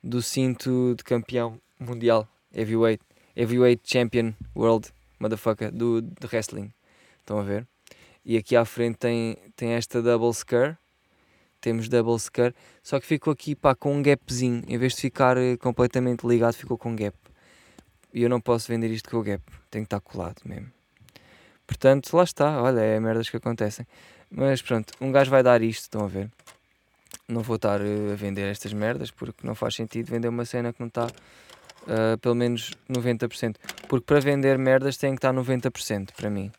Do 0.01 0.21
cinto 0.21 0.95
de 0.97 1.03
campeão 1.03 1.59
mundial. 1.79 2.27
Heavyweight. 2.53 3.03
Heavyweight 3.35 3.81
Champion 3.83 4.33
World. 4.55 4.91
Motherfucker. 5.19 5.71
Do, 5.71 6.03
wrestling. 6.31 6.71
Estão 7.19 7.39
a 7.39 7.43
ver? 7.43 7.67
E 8.25 8.37
aqui 8.37 8.55
à 8.55 8.65
frente 8.65 8.97
tem, 8.97 9.37
tem 9.55 9.71
esta 9.71 10.01
double 10.01 10.33
scare 10.33 10.77
temos 11.61 11.89
double 11.89 12.17
scare, 12.19 12.55
só 12.81 12.99
que 12.99 13.05
ficou 13.05 13.33
aqui 13.33 13.55
pá, 13.55 13.75
com 13.75 13.93
um 13.93 14.01
gapzinho, 14.01 14.63
em 14.67 14.77
vez 14.77 14.93
de 14.93 15.01
ficar 15.01 15.37
eh, 15.37 15.57
completamente 15.57 16.25
ligado, 16.25 16.53
ficou 16.53 16.77
com 16.77 16.91
um 16.91 16.95
gap. 16.95 17.15
E 18.13 18.23
eu 18.23 18.29
não 18.29 18.41
posso 18.41 18.67
vender 18.67 18.89
isto 18.89 19.09
com 19.09 19.17
o 19.17 19.23
gap, 19.23 19.43
tem 19.69 19.81
que 19.81 19.87
estar 19.87 19.99
colado 19.99 20.41
mesmo. 20.45 20.71
Portanto, 21.67 22.15
lá 22.15 22.23
está, 22.23 22.61
olha, 22.61 22.79
é 22.79 22.99
merdas 22.99 23.29
que 23.29 23.37
acontecem. 23.37 23.85
Mas 24.31 24.61
pronto, 24.61 24.93
um 25.01 25.11
gajo 25.11 25.31
vai 25.31 25.41
dar 25.41 25.61
isto, 25.61 25.81
estão 25.83 26.05
a 26.05 26.07
ver? 26.07 26.29
Não 27.27 27.41
vou 27.41 27.55
estar 27.55 27.81
uh, 27.81 28.13
a 28.13 28.15
vender 28.15 28.49
estas 28.49 28.73
merdas 28.73 29.11
porque 29.11 29.45
não 29.45 29.55
faz 29.55 29.75
sentido 29.75 30.09
vender 30.09 30.27
uma 30.27 30.45
cena 30.45 30.73
que 30.73 30.79
não 30.79 30.87
está 30.87 31.05
uh, 31.05 32.17
pelo 32.21 32.35
menos 32.35 32.71
90%. 32.89 33.55
Porque 33.87 34.05
para 34.05 34.19
vender 34.19 34.57
merdas 34.57 34.97
tem 34.97 35.11
que 35.11 35.17
estar 35.17 35.33
90% 35.33 36.11
para 36.15 36.29
mim. 36.29 36.51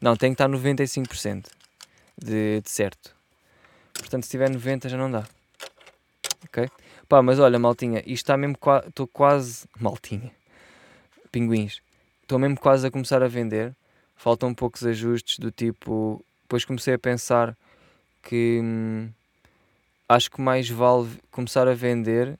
Não, 0.00 0.16
tem 0.16 0.34
que 0.34 0.42
estar 0.42 0.48
95% 0.48 1.46
de, 2.16 2.60
de 2.60 2.70
certo. 2.70 3.14
Portanto, 3.94 4.24
se 4.24 4.30
tiver 4.30 4.48
90 4.50 4.88
já 4.88 4.96
não 4.96 5.10
dá. 5.10 5.24
Ok? 6.44 6.68
Pá, 7.08 7.22
mas 7.22 7.38
olha, 7.38 7.58
maltinha, 7.58 8.00
isto 8.00 8.24
está 8.24 8.36
mesmo. 8.36 8.56
Estou 8.86 9.06
quase. 9.06 9.66
Maltinha. 9.80 10.30
Pinguins. 11.32 11.80
Estou 12.22 12.38
mesmo 12.38 12.58
quase 12.58 12.86
a 12.86 12.90
começar 12.90 13.22
a 13.22 13.28
vender. 13.28 13.74
Faltam 14.14 14.54
poucos 14.54 14.84
ajustes 14.84 15.38
do 15.38 15.50
tipo. 15.50 16.24
Depois 16.48 16.64
comecei 16.64 16.94
a 16.94 16.98
pensar 16.98 17.54
que. 18.22 18.60
Hum, 18.64 19.10
acho 20.08 20.30
que 20.30 20.40
mais 20.40 20.70
vale 20.70 21.10
começar 21.30 21.68
a 21.68 21.74
vender 21.74 22.38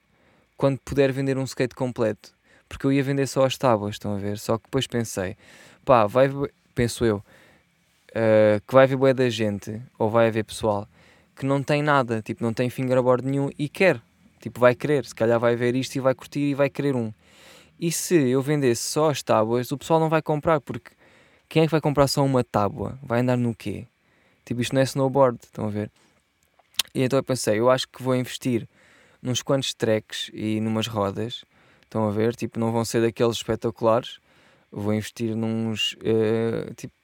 quando 0.57 0.79
puder 0.79 1.13
vender 1.13 1.37
um 1.37 1.45
skate 1.45 1.75
completo. 1.75 2.35
Porque 2.67 2.87
eu 2.87 2.93
ia 2.93 3.03
vender 3.03 3.27
só 3.27 3.45
as 3.45 3.59
tábuas, 3.59 3.97
estão 3.97 4.15
a 4.15 4.19
ver? 4.19 4.39
Só 4.39 4.57
que 4.57 4.65
depois 4.65 4.87
pensei, 4.87 5.37
pá, 5.85 6.07
vai, 6.07 6.31
penso 6.75 7.05
eu, 7.05 7.17
uh, 7.19 8.61
que 8.67 8.73
vai 8.73 8.85
haver 8.85 8.97
boa 8.97 9.13
da 9.13 9.29
gente, 9.29 9.79
ou 9.99 10.09
vai 10.09 10.29
haver 10.29 10.45
pessoal 10.45 10.89
que 11.37 11.45
não 11.45 11.63
tem 11.63 11.83
nada, 11.83 12.23
tipo, 12.23 12.43
não 12.43 12.53
tem 12.53 12.69
fingerboard 12.69 13.25
nenhum 13.25 13.49
e 13.57 13.69
quer, 13.69 14.01
tipo, 14.41 14.59
vai 14.59 14.75
querer, 14.75 15.05
se 15.05 15.15
calhar 15.15 15.39
vai 15.39 15.55
ver 15.55 15.77
isto 15.77 15.95
e 15.97 16.01
vai 16.01 16.15
curtir 16.15 16.41
e 16.41 16.55
vai 16.55 16.71
querer 16.71 16.97
um. 16.97 17.13
E 17.79 17.93
se 17.93 18.17
eu 18.17 18.43
vendesse 18.43 18.83
só 18.83 19.11
as 19.11 19.23
tábuas, 19.23 19.71
o 19.71 19.79
pessoal 19.79 20.01
não 20.01 20.09
vai 20.09 20.23
comprar, 20.23 20.61
porque 20.61 20.91
quem 21.49 21.63
é 21.63 21.67
que 21.67 21.71
vai 21.71 21.81
comprar 21.81 22.09
só 22.09 22.25
uma 22.25 22.43
tábua? 22.43 22.99
Vai 23.03 23.21
andar 23.21 23.37
no 23.37 23.55
quê? 23.55 23.87
Tipo, 24.49 24.63
isto 24.63 24.75
não 24.75 24.81
é 24.81 24.85
snowboard, 24.85 25.39
estão 25.45 25.67
a 25.67 25.69
ver? 25.69 25.91
E 26.95 27.03
então 27.03 27.19
eu 27.19 27.23
pensei, 27.23 27.59
eu 27.59 27.69
acho 27.69 27.87
que 27.87 28.03
vou 28.03 28.17
investir 28.17 28.67
nos 29.21 29.43
quantos 29.43 29.75
tracks 29.75 30.31
e 30.33 30.59
numas 30.59 30.87
rodas, 30.87 31.45
estão 31.83 32.09
a 32.09 32.11
ver? 32.11 32.35
Tipo, 32.35 32.59
não 32.59 32.73
vão 32.73 32.83
ser 32.83 33.03
daqueles 33.03 33.37
espetaculares, 33.37 34.19
vou 34.73 34.95
investir 34.95 35.37
nos, 35.37 35.93
uh, 35.97 36.73
tipo, 36.77 36.95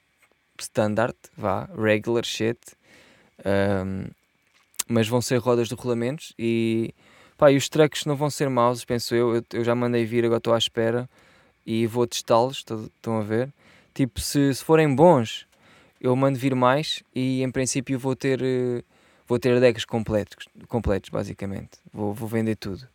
standard, 0.59 1.15
vá, 1.37 1.69
regular 1.77 2.25
shit, 2.25 2.57
um, 3.45 4.07
mas 4.87 5.07
vão 5.07 5.21
ser 5.21 5.37
rodas 5.37 5.67
de 5.67 5.75
rolamentos 5.75 6.33
e, 6.39 6.95
pá, 7.37 7.51
e 7.51 7.57
os 7.57 7.69
trucks 7.69 8.05
não 8.05 8.15
vão 8.15 8.31
ser 8.31 8.49
maus, 8.49 8.83
penso 8.83 9.13
eu. 9.13 9.35
eu. 9.35 9.43
Eu, 9.53 9.63
já 9.63 9.75
mandei 9.75 10.03
vir, 10.03 10.25
agora 10.25 10.39
estou 10.39 10.55
à 10.55 10.57
espera 10.57 11.07
e 11.63 11.85
vou 11.85 12.07
testá-los. 12.07 12.65
Estão 12.95 13.19
a 13.19 13.23
ver? 13.23 13.53
Tipo, 13.93 14.19
se, 14.19 14.51
se 14.51 14.63
forem 14.63 14.95
bons, 14.95 15.45
eu 16.05 16.15
mando 16.15 16.37
vir 16.37 16.53
mais 16.53 17.01
e 17.13 17.41
em 17.41 17.49
princípio 17.49 17.97
vou 17.97 18.15
ter, 18.15 18.39
eh, 18.41 18.83
vou 19.27 19.39
ter 19.39 19.59
decks 19.59 19.85
completos, 19.85 20.47
completos 20.67 21.09
basicamente. 21.09 21.79
Vou, 21.91 22.13
vou 22.13 22.29
vender 22.29 22.55
tudo. 22.55 22.87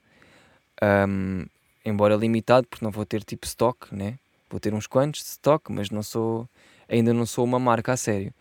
Um, 0.81 1.45
embora 1.85 2.15
limitado, 2.15 2.69
porque 2.69 2.85
não 2.85 2.93
vou 2.93 3.05
ter 3.05 3.25
tipo 3.25 3.47
stock, 3.47 3.93
né? 3.93 4.17
Vou 4.49 4.61
ter 4.61 4.73
uns 4.73 4.87
quantos 4.87 5.23
de 5.23 5.29
stock, 5.31 5.73
mas 5.73 5.91
não 5.91 6.05
sou, 6.05 6.49
ainda 6.89 7.13
não 7.13 7.27
sou 7.27 7.45
uma 7.45 7.59
marca 7.59 7.93
a 7.93 7.97
sério. 7.97 8.33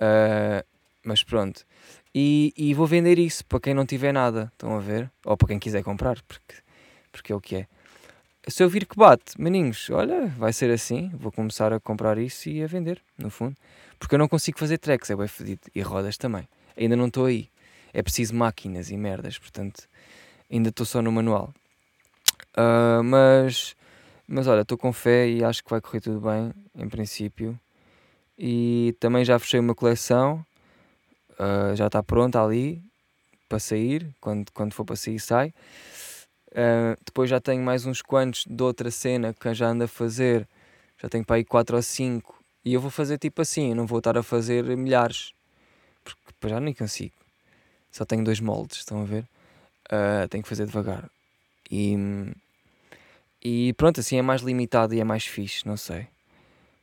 Uh, 0.00 0.64
mas 1.04 1.24
pronto. 1.24 1.66
E, 2.14 2.52
e 2.56 2.74
vou 2.74 2.86
vender 2.86 3.18
isso 3.18 3.44
para 3.46 3.58
quem 3.60 3.74
não 3.74 3.84
tiver 3.84 4.12
nada, 4.12 4.50
estão 4.52 4.76
a 4.76 4.80
ver? 4.80 5.10
Ou 5.24 5.36
para 5.36 5.48
quem 5.48 5.58
quiser 5.58 5.82
comprar, 5.82 6.22
porque, 6.22 6.54
porque 7.10 7.32
é 7.32 7.36
o 7.36 7.40
que 7.40 7.56
é. 7.56 7.66
Se 8.46 8.62
eu 8.62 8.68
vir 8.68 8.86
que 8.86 8.96
bate, 8.96 9.40
maninhos, 9.40 9.90
olha, 9.90 10.26
vai 10.38 10.52
ser 10.52 10.70
assim, 10.70 11.10
vou 11.14 11.30
começar 11.30 11.72
a 11.72 11.80
comprar 11.80 12.18
isso 12.18 12.48
e 12.48 12.62
a 12.62 12.66
vender, 12.66 13.02
no 13.18 13.30
fundo. 13.30 13.56
Porque 13.98 14.14
eu 14.14 14.18
não 14.18 14.28
consigo 14.28 14.58
fazer 14.58 14.78
tracks, 14.78 15.10
é 15.10 15.16
bem 15.16 15.28
fedido. 15.28 15.60
E 15.74 15.82
rodas 15.82 16.16
também. 16.16 16.48
Ainda 16.76 16.96
não 16.96 17.08
estou 17.08 17.26
aí. 17.26 17.50
É 17.92 18.02
preciso 18.02 18.34
máquinas 18.34 18.90
e 18.90 18.96
merdas, 18.96 19.38
portanto, 19.38 19.88
ainda 20.50 20.68
estou 20.68 20.86
só 20.86 21.02
no 21.02 21.10
manual. 21.10 21.52
Uh, 22.56 23.02
mas, 23.02 23.74
mas 24.26 24.46
olha, 24.46 24.62
estou 24.62 24.78
com 24.78 24.92
fé 24.92 25.28
e 25.28 25.44
acho 25.44 25.62
que 25.64 25.70
vai 25.70 25.80
correr 25.80 26.00
tudo 26.00 26.20
bem, 26.20 26.52
em 26.76 26.88
princípio. 26.88 27.58
E 28.38 28.94
também 29.00 29.24
já 29.24 29.38
fechei 29.38 29.58
uma 29.58 29.74
coleção 29.74 30.44
uh, 31.38 31.74
já 31.74 31.86
está 31.86 32.02
pronta 32.02 32.42
ali 32.42 32.82
para 33.48 33.58
sair, 33.58 34.14
quando, 34.20 34.50
quando 34.52 34.74
for 34.74 34.84
para 34.84 34.96
sair, 34.96 35.18
sai. 35.18 35.54
Uh, 36.48 36.96
depois 37.04 37.28
já 37.28 37.40
tenho 37.40 37.62
mais 37.62 37.84
uns 37.84 38.00
quantos 38.00 38.44
de 38.46 38.62
outra 38.62 38.90
cena 38.90 39.34
que 39.34 39.52
já 39.52 39.68
ando 39.68 39.84
a 39.84 39.88
fazer, 39.88 40.48
já 41.00 41.08
tenho 41.08 41.24
para 41.24 41.36
aí 41.36 41.44
4 41.44 41.76
ou 41.76 41.82
5, 41.82 42.42
e 42.64 42.74
eu 42.74 42.80
vou 42.80 42.90
fazer 42.90 43.18
tipo 43.18 43.42
assim, 43.42 43.74
não 43.74 43.86
vou 43.86 43.98
estar 43.98 44.16
a 44.16 44.22
fazer 44.22 44.64
milhares, 44.76 45.32
porque 46.04 46.48
já 46.48 46.58
nem 46.58 46.74
consigo. 46.74 47.14
Só 47.90 48.04
tenho 48.04 48.24
dois 48.24 48.40
moldes, 48.40 48.78
estão 48.78 49.02
a 49.02 49.04
ver? 49.04 49.24
Uh, 49.86 50.28
tenho 50.28 50.42
que 50.42 50.48
fazer 50.48 50.66
devagar. 50.66 51.10
E, 51.70 51.96
e 53.42 53.72
pronto, 53.74 54.00
assim 54.00 54.18
é 54.18 54.22
mais 54.22 54.42
limitado 54.42 54.94
e 54.94 55.00
é 55.00 55.04
mais 55.04 55.26
fixe, 55.26 55.66
não 55.66 55.76
sei. 55.76 56.06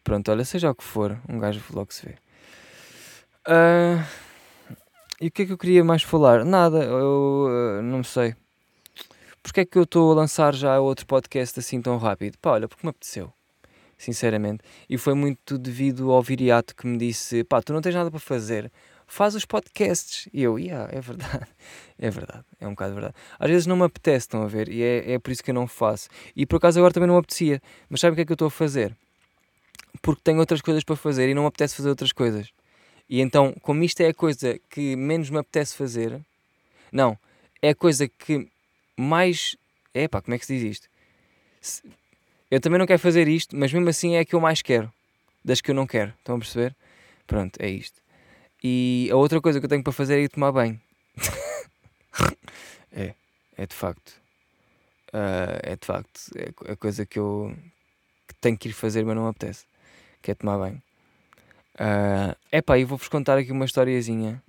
Pronto, 0.03 0.29
olha, 0.31 0.45
seja 0.45 0.69
o 0.69 0.75
que 0.75 0.83
for, 0.83 1.19
um 1.27 1.39
gajo 1.39 1.63
logo 1.73 1.91
se 1.91 2.05
vê. 2.05 2.15
Uh, 3.47 4.03
e 5.19 5.27
o 5.27 5.31
que 5.31 5.43
é 5.43 5.45
que 5.45 5.51
eu 5.51 5.57
queria 5.57 5.83
mais 5.83 6.03
falar? 6.03 6.43
Nada, 6.45 6.83
eu 6.83 7.47
uh, 7.79 7.81
não 7.81 8.03
sei. 8.03 8.35
Porquê 9.45 9.61
é 9.61 9.65
que 9.65 9.77
eu 9.77 9.83
estou 9.83 10.11
a 10.11 10.15
lançar 10.15 10.55
já 10.55 10.79
outro 10.79 11.05
podcast 11.05 11.59
assim 11.59 11.79
tão 11.79 11.99
rápido? 11.99 12.35
Pá, 12.41 12.53
olha, 12.53 12.67
porque 12.67 12.83
me 12.83 12.89
apeteceu. 12.89 13.31
Sinceramente. 13.95 14.63
E 14.89 14.97
foi 14.97 15.13
muito 15.13 15.59
devido 15.59 16.09
ao 16.11 16.23
viriato 16.23 16.75
que 16.75 16.87
me 16.87 16.97
disse: 16.97 17.43
pá, 17.43 17.61
tu 17.61 17.71
não 17.71 17.79
tens 17.79 17.93
nada 17.93 18.09
para 18.09 18.19
fazer, 18.19 18.71
faz 19.05 19.35
os 19.35 19.45
podcasts. 19.45 20.27
E 20.33 20.41
eu, 20.41 20.57
yeah, 20.57 20.89
é 20.91 20.99
verdade. 20.99 21.45
É 21.97 22.09
verdade, 22.09 22.43
é 22.59 22.67
um 22.67 22.71
bocado 22.71 22.93
verdade. 22.93 23.15
Às 23.39 23.49
vezes 23.49 23.65
não 23.67 23.77
me 23.77 23.83
apetece, 23.83 24.25
estão 24.25 24.43
a 24.43 24.47
ver? 24.47 24.67
E 24.67 24.83
é, 24.83 25.13
é 25.13 25.19
por 25.19 25.31
isso 25.31 25.41
que 25.41 25.51
eu 25.51 25.55
não 25.55 25.65
faço. 25.65 26.09
E 26.35 26.45
por 26.45 26.57
acaso 26.57 26.77
agora 26.77 26.93
também 26.93 27.07
não 27.07 27.13
me 27.15 27.19
apetecia. 27.19 27.61
Mas 27.89 28.01
sabe 28.01 28.11
o 28.11 28.15
que 28.15 28.21
é 28.23 28.25
que 28.25 28.33
eu 28.33 28.35
estou 28.35 28.49
a 28.49 28.51
fazer? 28.51 28.93
porque 30.01 30.21
tenho 30.23 30.39
outras 30.39 30.61
coisas 30.61 30.83
para 30.83 30.95
fazer 30.95 31.29
e 31.29 31.33
não 31.33 31.43
me 31.43 31.47
apetece 31.47 31.75
fazer 31.75 31.89
outras 31.89 32.11
coisas. 32.11 32.49
E 33.09 33.21
então, 33.21 33.53
como 33.61 33.83
isto 33.83 34.01
é 34.01 34.09
a 34.09 34.13
coisa 34.13 34.59
que 34.69 34.95
menos 34.95 35.29
me 35.29 35.37
apetece 35.37 35.75
fazer, 35.75 36.19
não, 36.91 37.17
é 37.61 37.69
a 37.69 37.75
coisa 37.75 38.07
que 38.07 38.47
mais. 38.97 39.55
É 39.93 40.07
como 40.07 40.33
é 40.33 40.39
que 40.39 40.45
se 40.45 40.57
diz 40.57 40.71
isto? 40.71 40.89
Se, 41.61 41.81
eu 42.51 42.59
também 42.59 42.77
não 42.77 42.85
quero 42.85 42.99
fazer 42.99 43.27
isto, 43.27 43.55
mas 43.55 43.73
mesmo 43.73 43.89
assim 43.89 44.15
é 44.15 44.19
a 44.19 44.25
que 44.25 44.35
eu 44.35 44.41
mais 44.41 44.61
quero, 44.61 44.91
das 45.43 45.61
que 45.61 45.71
eu 45.71 45.75
não 45.75 45.87
quero. 45.87 46.13
Estão 46.19 46.35
a 46.35 46.39
perceber? 46.39 46.75
Pronto, 47.25 47.57
é 47.59 47.69
isto. 47.69 48.01
E 48.63 49.09
a 49.11 49.15
outra 49.15 49.41
coisa 49.41 49.59
que 49.59 49.65
eu 49.65 49.69
tenho 49.69 49.83
para 49.83 49.93
fazer 49.93 50.15
é 50.19 50.23
ir 50.23 50.29
tomar 50.29 50.51
banho. 50.51 50.79
é, 52.91 53.13
é 53.57 53.65
de 53.65 53.75
facto. 53.75 54.09
Uh, 55.09 55.59
é 55.63 55.75
de 55.75 55.85
facto 55.85 56.31
é 56.35 56.71
a 56.71 56.75
coisa 56.75 57.05
que 57.05 57.17
eu 57.17 57.55
que 58.27 58.35
tenho 58.35 58.57
que 58.57 58.69
ir 58.69 58.73
fazer, 58.73 59.05
mas 59.05 59.15
não 59.15 59.23
me 59.23 59.29
apetece. 59.29 59.65
Que 60.21 60.31
é 60.31 60.35
tomar 60.35 60.57
banho. 60.57 60.81
Uh, 61.75 62.35
epá, 62.51 62.77
e 62.77 62.85
vou-vos 62.85 63.07
contar 63.07 63.37
aqui 63.37 63.51
uma 63.51 63.65
historiazinha 63.65 64.41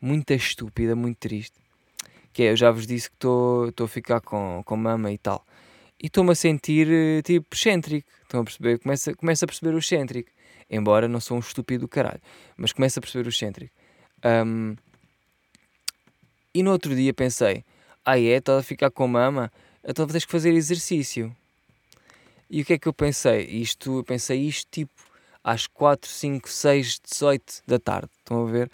muito 0.00 0.32
estúpida, 0.32 0.94
muito 0.96 1.18
triste. 1.18 1.63
Que 2.34 2.42
é, 2.42 2.50
eu 2.50 2.56
já 2.56 2.70
vos 2.70 2.86
disse 2.86 3.08
que 3.08 3.14
estou 3.14 3.72
a 3.84 3.88
ficar 3.88 4.20
com, 4.20 4.60
com 4.66 4.76
mama 4.76 5.10
e 5.12 5.16
tal. 5.16 5.46
E 6.02 6.06
estou-me 6.08 6.32
a 6.32 6.34
sentir 6.34 6.88
eh, 6.90 7.22
tipo 7.22 7.46
excêntrico. 7.54 8.06
Estão 8.22 8.40
a 8.40 8.44
perceber? 8.44 8.78
Começo, 8.80 9.16
começo 9.16 9.44
a 9.44 9.48
perceber 9.48 9.74
o 9.74 9.78
excêntrico. 9.78 10.30
Embora 10.68 11.08
não 11.08 11.20
sou 11.20 11.36
um 11.36 11.40
estúpido 11.40 11.82
do 11.82 11.88
caralho. 11.88 12.20
Mas 12.56 12.72
começo 12.72 12.98
a 12.98 13.02
perceber 13.02 13.26
o 13.26 13.30
excêntrico. 13.30 13.72
Um, 14.24 14.74
e 16.52 16.62
no 16.62 16.72
outro 16.72 16.94
dia 16.94 17.14
pensei: 17.14 17.64
ah, 18.04 18.18
é? 18.18 18.36
Estou 18.36 18.58
a 18.58 18.62
ficar 18.62 18.90
com 18.90 19.06
mama? 19.06 19.50
Então 19.82 20.06
tens 20.06 20.24
que 20.24 20.32
fazer 20.32 20.52
exercício. 20.52 21.34
E 22.50 22.62
o 22.62 22.64
que 22.64 22.74
é 22.74 22.78
que 22.78 22.88
eu 22.88 22.92
pensei? 22.92 23.44
Isto, 23.46 23.98
eu 23.98 24.04
pensei 24.04 24.40
isto 24.40 24.68
tipo 24.70 24.92
às 25.42 25.66
4, 25.66 26.10
5, 26.10 26.48
6, 26.50 27.00
18 27.00 27.62
da 27.66 27.78
tarde. 27.78 28.10
Estão 28.18 28.46
a 28.46 28.50
ver? 28.50 28.70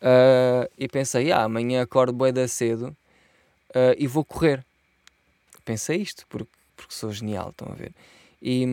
Uh, 0.00 0.70
e 0.78 0.88
pensei, 0.88 1.30
ah, 1.32 1.42
amanhã 1.42 1.82
acordo 1.82 2.12
bem 2.12 2.32
da 2.32 2.48
cedo 2.48 2.96
uh, 3.70 3.94
e 3.98 4.06
vou 4.06 4.24
correr. 4.24 4.64
Pensei 5.64 5.98
isto, 5.98 6.26
porque, 6.28 6.50
porque 6.76 6.94
sou 6.94 7.12
genial, 7.12 7.50
estão 7.50 7.68
a 7.70 7.74
ver? 7.74 7.92
E, 8.42 8.64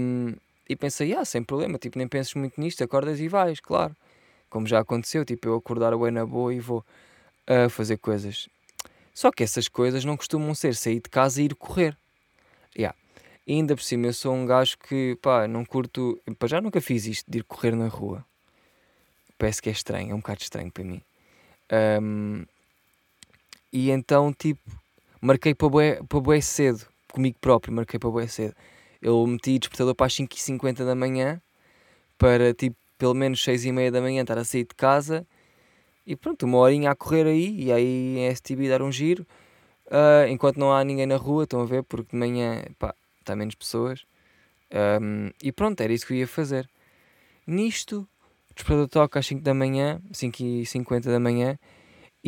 e 0.69 0.75
pensei, 0.75 1.13
ah, 1.13 1.25
sem 1.25 1.43
problema, 1.43 1.77
tipo, 1.77 1.97
nem 1.97 2.07
penses 2.07 2.33
muito 2.33 2.59
nisto, 2.59 2.83
acordas 2.83 3.19
e 3.19 3.27
vais, 3.27 3.59
claro. 3.59 3.95
Como 4.49 4.65
já 4.65 4.79
aconteceu, 4.79 5.25
tipo, 5.25 5.47
eu 5.47 5.55
acordar 5.55 5.95
bem 5.97 6.11
na 6.11 6.25
boa 6.25 6.53
e 6.53 6.59
vou 6.59 6.83
uh, 7.49 7.69
fazer 7.69 7.97
coisas. 7.97 8.47
Só 9.13 9.31
que 9.31 9.43
essas 9.43 9.67
coisas 9.67 10.05
não 10.05 10.15
costumam 10.15 10.53
ser 10.53 10.75
sair 10.75 11.01
de 11.01 11.09
casa 11.09 11.41
e 11.41 11.45
ir 11.45 11.55
correr. 11.55 11.97
Yeah. 12.77 12.95
E 13.45 13.53
ainda 13.53 13.75
por 13.75 13.81
cima, 13.81 14.07
eu 14.07 14.13
sou 14.13 14.33
um 14.33 14.45
gajo 14.45 14.77
que, 14.77 15.17
pá, 15.21 15.47
não 15.47 15.65
curto. 15.65 16.21
Pá, 16.37 16.47
já 16.47 16.61
nunca 16.61 16.79
fiz 16.79 17.05
isto 17.05 17.29
de 17.29 17.39
ir 17.39 17.43
correr 17.43 17.75
na 17.75 17.87
rua. 17.87 18.23
Parece 19.37 19.61
que 19.61 19.69
é 19.69 19.71
estranho, 19.71 20.11
é 20.11 20.13
um 20.13 20.19
bocado 20.19 20.41
estranho 20.41 20.71
para 20.71 20.83
mim. 20.83 21.01
Um, 22.01 22.45
e 23.71 23.89
então, 23.91 24.33
tipo, 24.33 24.61
marquei 25.21 25.53
para 25.53 25.69
bué, 25.69 26.01
para 26.07 26.19
bué 26.19 26.41
cedo, 26.41 26.85
comigo 27.11 27.37
próprio, 27.39 27.73
marquei 27.73 27.99
para 27.99 28.09
bué 28.09 28.27
cedo. 28.27 28.53
Eu 29.01 29.25
meti 29.27 29.59
despertador 29.59 29.95
para 29.95 30.07
as 30.07 30.13
5h50 30.13 30.85
da 30.85 30.95
manhã, 30.95 31.41
para 32.17 32.53
tipo, 32.53 32.75
pelo 32.97 33.13
menos 33.13 33.39
6h30 33.43 33.91
da 33.91 34.01
manhã 34.01 34.21
estar 34.21 34.37
a 34.37 34.43
sair 34.43 34.63
de 34.63 34.75
casa. 34.75 35.25
E 36.05 36.15
pronto, 36.15 36.45
uma 36.45 36.57
horinha 36.57 36.91
a 36.91 36.95
correr 36.95 37.27
aí, 37.27 37.63
e 37.63 37.71
aí 37.71 38.17
em 38.17 38.33
STB 38.33 38.69
dar 38.69 38.81
um 38.81 38.91
giro. 38.91 39.25
Uh, 39.87 40.27
enquanto 40.29 40.57
não 40.57 40.73
há 40.73 40.83
ninguém 40.83 41.05
na 41.05 41.15
rua, 41.17 41.43
estão 41.43 41.61
a 41.61 41.65
ver, 41.65 41.83
porque 41.83 42.11
de 42.11 42.17
manhã, 42.17 42.63
pá, 42.79 42.93
está 43.19 43.35
menos 43.35 43.55
pessoas. 43.55 44.05
Um, 45.01 45.31
e 45.41 45.51
pronto, 45.51 45.79
era 45.81 45.93
isso 45.93 46.05
que 46.05 46.13
eu 46.13 46.17
ia 46.17 46.27
fazer. 46.27 46.69
Nisto, 47.45 48.07
o 48.51 48.53
despertador 48.53 48.87
toca 48.87 49.19
às 49.19 49.27
5 49.27 49.41
da 49.41 49.53
manhã, 49.53 50.01
5 50.11 50.43
e 50.43 50.65
50 50.65 51.11
da 51.11 51.19
manhã, 51.19 51.57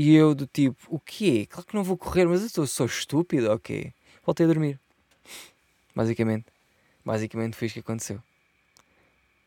e 0.02 0.16
eu 0.16 0.34
do 0.36 0.48
tipo, 0.48 0.78
o 0.88 1.00
quê? 1.00 1.46
Claro 1.50 1.68
que 1.68 1.76
não 1.76 1.84
vou 1.84 1.98
correr, 1.98 2.26
mas 2.26 2.56
eu 2.56 2.68
sou 2.68 2.86
estúpido, 2.86 3.52
ok? 3.52 3.94
Voltei 4.26 4.46
a 4.46 4.48
dormir. 4.48 4.80
Basicamente. 5.96 6.46
Basicamente 7.04 7.56
foi 7.56 7.68
isso 7.68 7.74
que 7.74 7.80
aconteceu. 7.80 8.22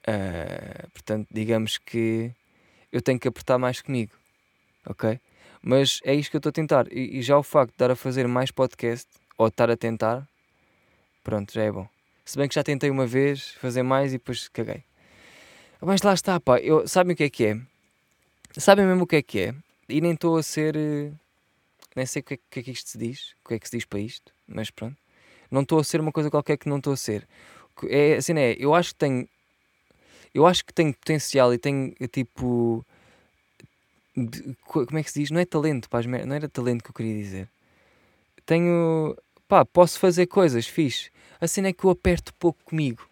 Uh, 0.07 0.91
portanto, 0.91 1.29
digamos 1.31 1.79
que 1.79 2.33
eu 2.91 3.01
tenho 3.01 3.19
que 3.19 3.29
apertar 3.29 3.59
mais 3.59 3.81
comigo, 3.81 4.13
ok? 4.85 5.21
Mas 5.63 6.01
é 6.05 6.15
isto 6.15 6.31
que 6.31 6.37
eu 6.37 6.39
estou 6.41 6.51
a 6.51 6.53
tentar. 6.53 6.93
E, 6.93 7.19
e 7.19 7.23
já 7.23 7.39
o 7.39 7.43
facto 7.43 7.71
de 7.71 7.75
estar 7.77 7.91
a 7.91 7.97
fazer 7.97 8.27
mais 8.27 8.51
podcast, 8.51 9.09
ou 9.39 9.47
estar 9.47 9.71
a 9.71 9.77
tentar, 9.77 10.29
Pronto, 11.23 11.53
já 11.53 11.63
é 11.63 11.71
bom. 11.71 11.87
Se 12.25 12.37
bem 12.37 12.49
que 12.49 12.55
já 12.55 12.65
tentei 12.65 12.91
uma 12.91 13.07
vez 13.07 13.53
fazer 13.61 13.83
mais 13.83 14.13
e 14.13 14.19
depois 14.19 14.49
caguei. 14.49 14.85
Mas 15.81 16.03
lá 16.03 16.15
está, 16.15 16.39
pá. 16.41 16.59
Eu, 16.59 16.87
sabem 16.87 17.15
o 17.15 17.17
que 17.17 17.25
é 17.25 17.31
que 17.31 17.47
é? 17.47 17.61
Sabem 18.59 18.87
mesmo 18.87 19.05
o 19.05 19.07
que 19.07 19.17
é 19.17 19.23
que 19.23 19.41
é? 19.41 19.55
E 19.93 20.01
nem 20.01 20.13
estou 20.13 20.37
a 20.39 20.43
ser. 20.43 20.75
Eh, 20.75 21.13
nem 21.95 22.07
sei 22.07 22.21
o 22.21 22.25
que, 22.25 22.35
é, 22.35 22.39
que 22.51 22.61
é 22.61 22.63
que 22.63 22.71
isto 22.71 22.89
se 22.89 22.99
diz. 22.99 23.35
O 23.45 23.49
que 23.49 23.55
é 23.55 23.59
que 23.59 23.69
se 23.69 23.77
diz 23.77 23.85
para 23.85 24.01
isto. 24.01 24.33
Mas 24.49 24.71
pronto. 24.71 24.97
Não 25.51 25.61
estou 25.61 25.79
a 25.79 25.85
ser 25.85 26.01
uma 26.01 26.11
coisa 26.11 26.31
qualquer 26.31 26.57
que 26.57 26.69
não 26.69 26.79
estou 26.79 26.95
a 26.95 26.97
ser. 26.97 27.29
É 27.89 28.15
assim, 28.15 28.33
é. 28.39 28.57
Eu 28.59 28.75
acho 28.75 28.95
que 28.95 28.99
tenho. 29.01 29.29
Eu 30.35 30.47
acho 30.47 30.65
que 30.65 30.73
tenho 30.73 30.95
potencial 30.95 31.53
e 31.53 31.59
tenho 31.59 31.95
tipo. 32.11 32.85
De, 34.17 34.57
como 34.65 34.99
é 34.99 35.03
que 35.03 35.11
se 35.11 35.21
diz? 35.21 35.31
Não 35.31 35.41
é 35.41 35.45
talento, 35.45 35.89
pá, 35.89 36.03
não 36.03 36.35
era 36.35 36.49
talento 36.49 36.83
que 36.83 36.91
eu 36.91 36.95
queria 36.95 37.15
dizer. 37.15 37.49
Tenho 38.47 39.17
pá, 39.47 39.65
posso 39.67 39.99
fazer 39.99 40.27
coisas 40.27 40.67
fixe. 40.67 41.11
A 41.39 41.47
cena 41.47 41.69
é 41.69 41.73
que 41.75 41.85
eu 41.85 41.91
aperto 41.91 42.33
pouco 42.35 42.59
comigo. 42.65 43.07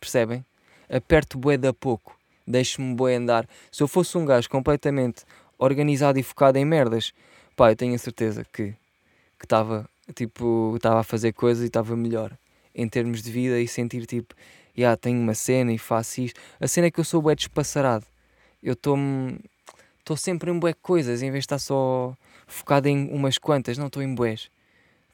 Percebem? 0.00 0.44
Aperto 0.88 1.36
bué 1.38 1.58
da 1.58 1.74
pouco. 1.74 2.16
Deixo-me 2.46 2.94
bué 2.94 3.16
andar. 3.16 3.46
Se 3.70 3.82
eu 3.82 3.88
fosse 3.88 4.16
um 4.16 4.24
gajo 4.24 4.48
completamente 4.48 5.24
organizado 5.60 6.18
e 6.18 6.22
focado 6.22 6.58
em 6.58 6.64
merdas, 6.64 7.12
pá, 7.54 7.70
eu 7.70 7.76
tenho 7.76 7.94
a 7.94 7.98
certeza 7.98 8.44
que 8.50 8.74
estava 9.40 9.88
tipo, 10.14 10.72
estava 10.76 11.00
a 11.00 11.04
fazer 11.04 11.32
coisas 11.32 11.62
e 11.62 11.66
estava 11.66 11.94
melhor 11.94 12.36
em 12.74 12.88
termos 12.88 13.22
de 13.22 13.30
vida 13.30 13.60
e 13.60 13.68
sentir 13.68 14.06
tipo, 14.06 14.34
já 14.74 14.82
yeah, 14.82 14.96
tenho 14.96 15.20
uma 15.20 15.34
cena 15.34 15.72
e 15.72 15.78
faço 15.78 16.22
isto. 16.22 16.40
A 16.58 16.66
cena 16.66 16.86
é 16.86 16.90
que 16.90 16.98
eu 16.98 17.04
sou 17.04 17.20
bué 17.20 17.34
despassarado. 17.34 18.06
Eu 18.62 18.72
estou-me 18.72 19.38
estou 19.98 20.16
sempre 20.16 20.50
em 20.50 20.58
bué 20.58 20.72
coisas, 20.72 21.22
em 21.22 21.30
vez 21.30 21.42
de 21.42 21.46
estar 21.46 21.58
só 21.58 22.16
focado 22.46 22.88
em 22.88 23.08
umas 23.10 23.38
quantas, 23.38 23.76
não 23.78 23.86
estou 23.86 24.02
em 24.02 24.14
bués. 24.14 24.50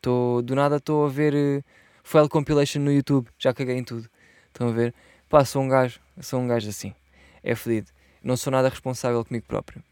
Tô, 0.01 0.41
do 0.43 0.55
nada 0.55 0.77
estou 0.77 1.07
a 1.07 1.09
ver 1.09 1.35
uh, 1.35 1.65
File 2.05 2.29
Compilation 2.29 2.81
no 2.81 2.93
YouTube, 2.93 3.29
já 3.39 3.53
caguei 3.53 3.77
em 3.77 3.85
tudo. 3.85 4.09
Estão 4.49 4.69
a 4.69 4.73
ver? 4.73 4.95
Pá, 5.29 5.45
sou 5.45 5.63
um 5.63 5.69
gajo, 5.69 6.01
sou 6.21 6.41
um 6.41 6.47
gajo 6.47 6.69
assim. 6.69 6.95
É 7.43 7.55
fedido. 7.55 7.89
Não 8.23 8.37
sou 8.37 8.51
nada 8.51 8.69
responsável 8.69 9.25
comigo 9.25 9.45
próprio. 9.47 9.83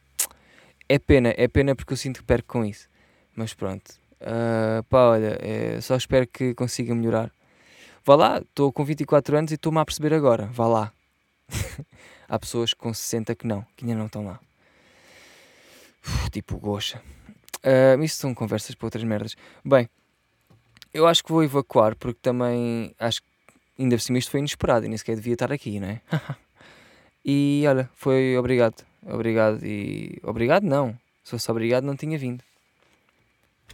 É 0.88 0.98
pena, 0.98 1.34
é 1.36 1.48
pena 1.48 1.74
porque 1.74 1.92
eu 1.92 1.96
sinto 1.96 2.20
que 2.20 2.26
perco 2.26 2.48
com 2.48 2.64
isso. 2.64 2.88
Mas 3.34 3.54
pronto. 3.54 3.90
Uh, 4.20 4.82
pá, 4.84 5.10
olha, 5.10 5.38
é, 5.40 5.80
só 5.80 5.96
espero 5.96 6.26
que 6.26 6.54
consiga 6.54 6.94
melhorar. 6.94 7.30
Vá 8.04 8.16
lá, 8.16 8.38
estou 8.38 8.72
com 8.72 8.84
24 8.84 9.36
anos 9.36 9.50
e 9.50 9.54
estou-me 9.54 9.78
a 9.78 9.84
perceber 9.84 10.14
agora. 10.14 10.46
Vá 10.52 10.66
lá. 10.66 10.92
Há 12.28 12.38
pessoas 12.38 12.74
com 12.74 12.92
60 12.92 13.34
que 13.34 13.46
não, 13.46 13.66
que 13.76 13.84
ainda 13.84 13.96
não 13.96 14.06
estão 14.06 14.24
lá. 14.24 14.40
Uf, 16.06 16.30
tipo 16.30 16.58
Goxa. 16.58 17.02
Uh, 17.64 18.02
isso 18.02 18.16
são 18.16 18.34
conversas 18.34 18.74
para 18.74 18.86
outras 18.86 19.04
merdas. 19.04 19.36
Bem, 19.64 19.88
eu 20.92 21.06
acho 21.06 21.24
que 21.24 21.32
vou 21.32 21.42
evacuar 21.42 21.96
porque 21.96 22.20
também 22.22 22.94
acho 22.98 23.22
que 23.22 23.28
ainda 23.78 23.96
por 23.96 24.02
cima 24.02 24.18
isto 24.18 24.30
foi 24.30 24.40
inesperado 24.40 24.84
e 24.84 24.88
nem 24.88 24.96
sequer 24.96 25.16
devia 25.16 25.32
estar 25.32 25.50
aqui, 25.50 25.80
não 25.80 25.88
é? 25.88 26.00
e 27.24 27.64
olha, 27.66 27.90
foi 27.94 28.36
obrigado. 28.36 28.84
Obrigado 29.06 29.64
e. 29.64 30.18
Obrigado 30.22 30.64
não. 30.64 30.98
Se 31.22 31.32
fosse 31.32 31.50
obrigado 31.50 31.84
não 31.84 31.96
tinha 31.96 32.18
vindo. 32.18 32.42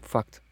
Facto. 0.03 0.43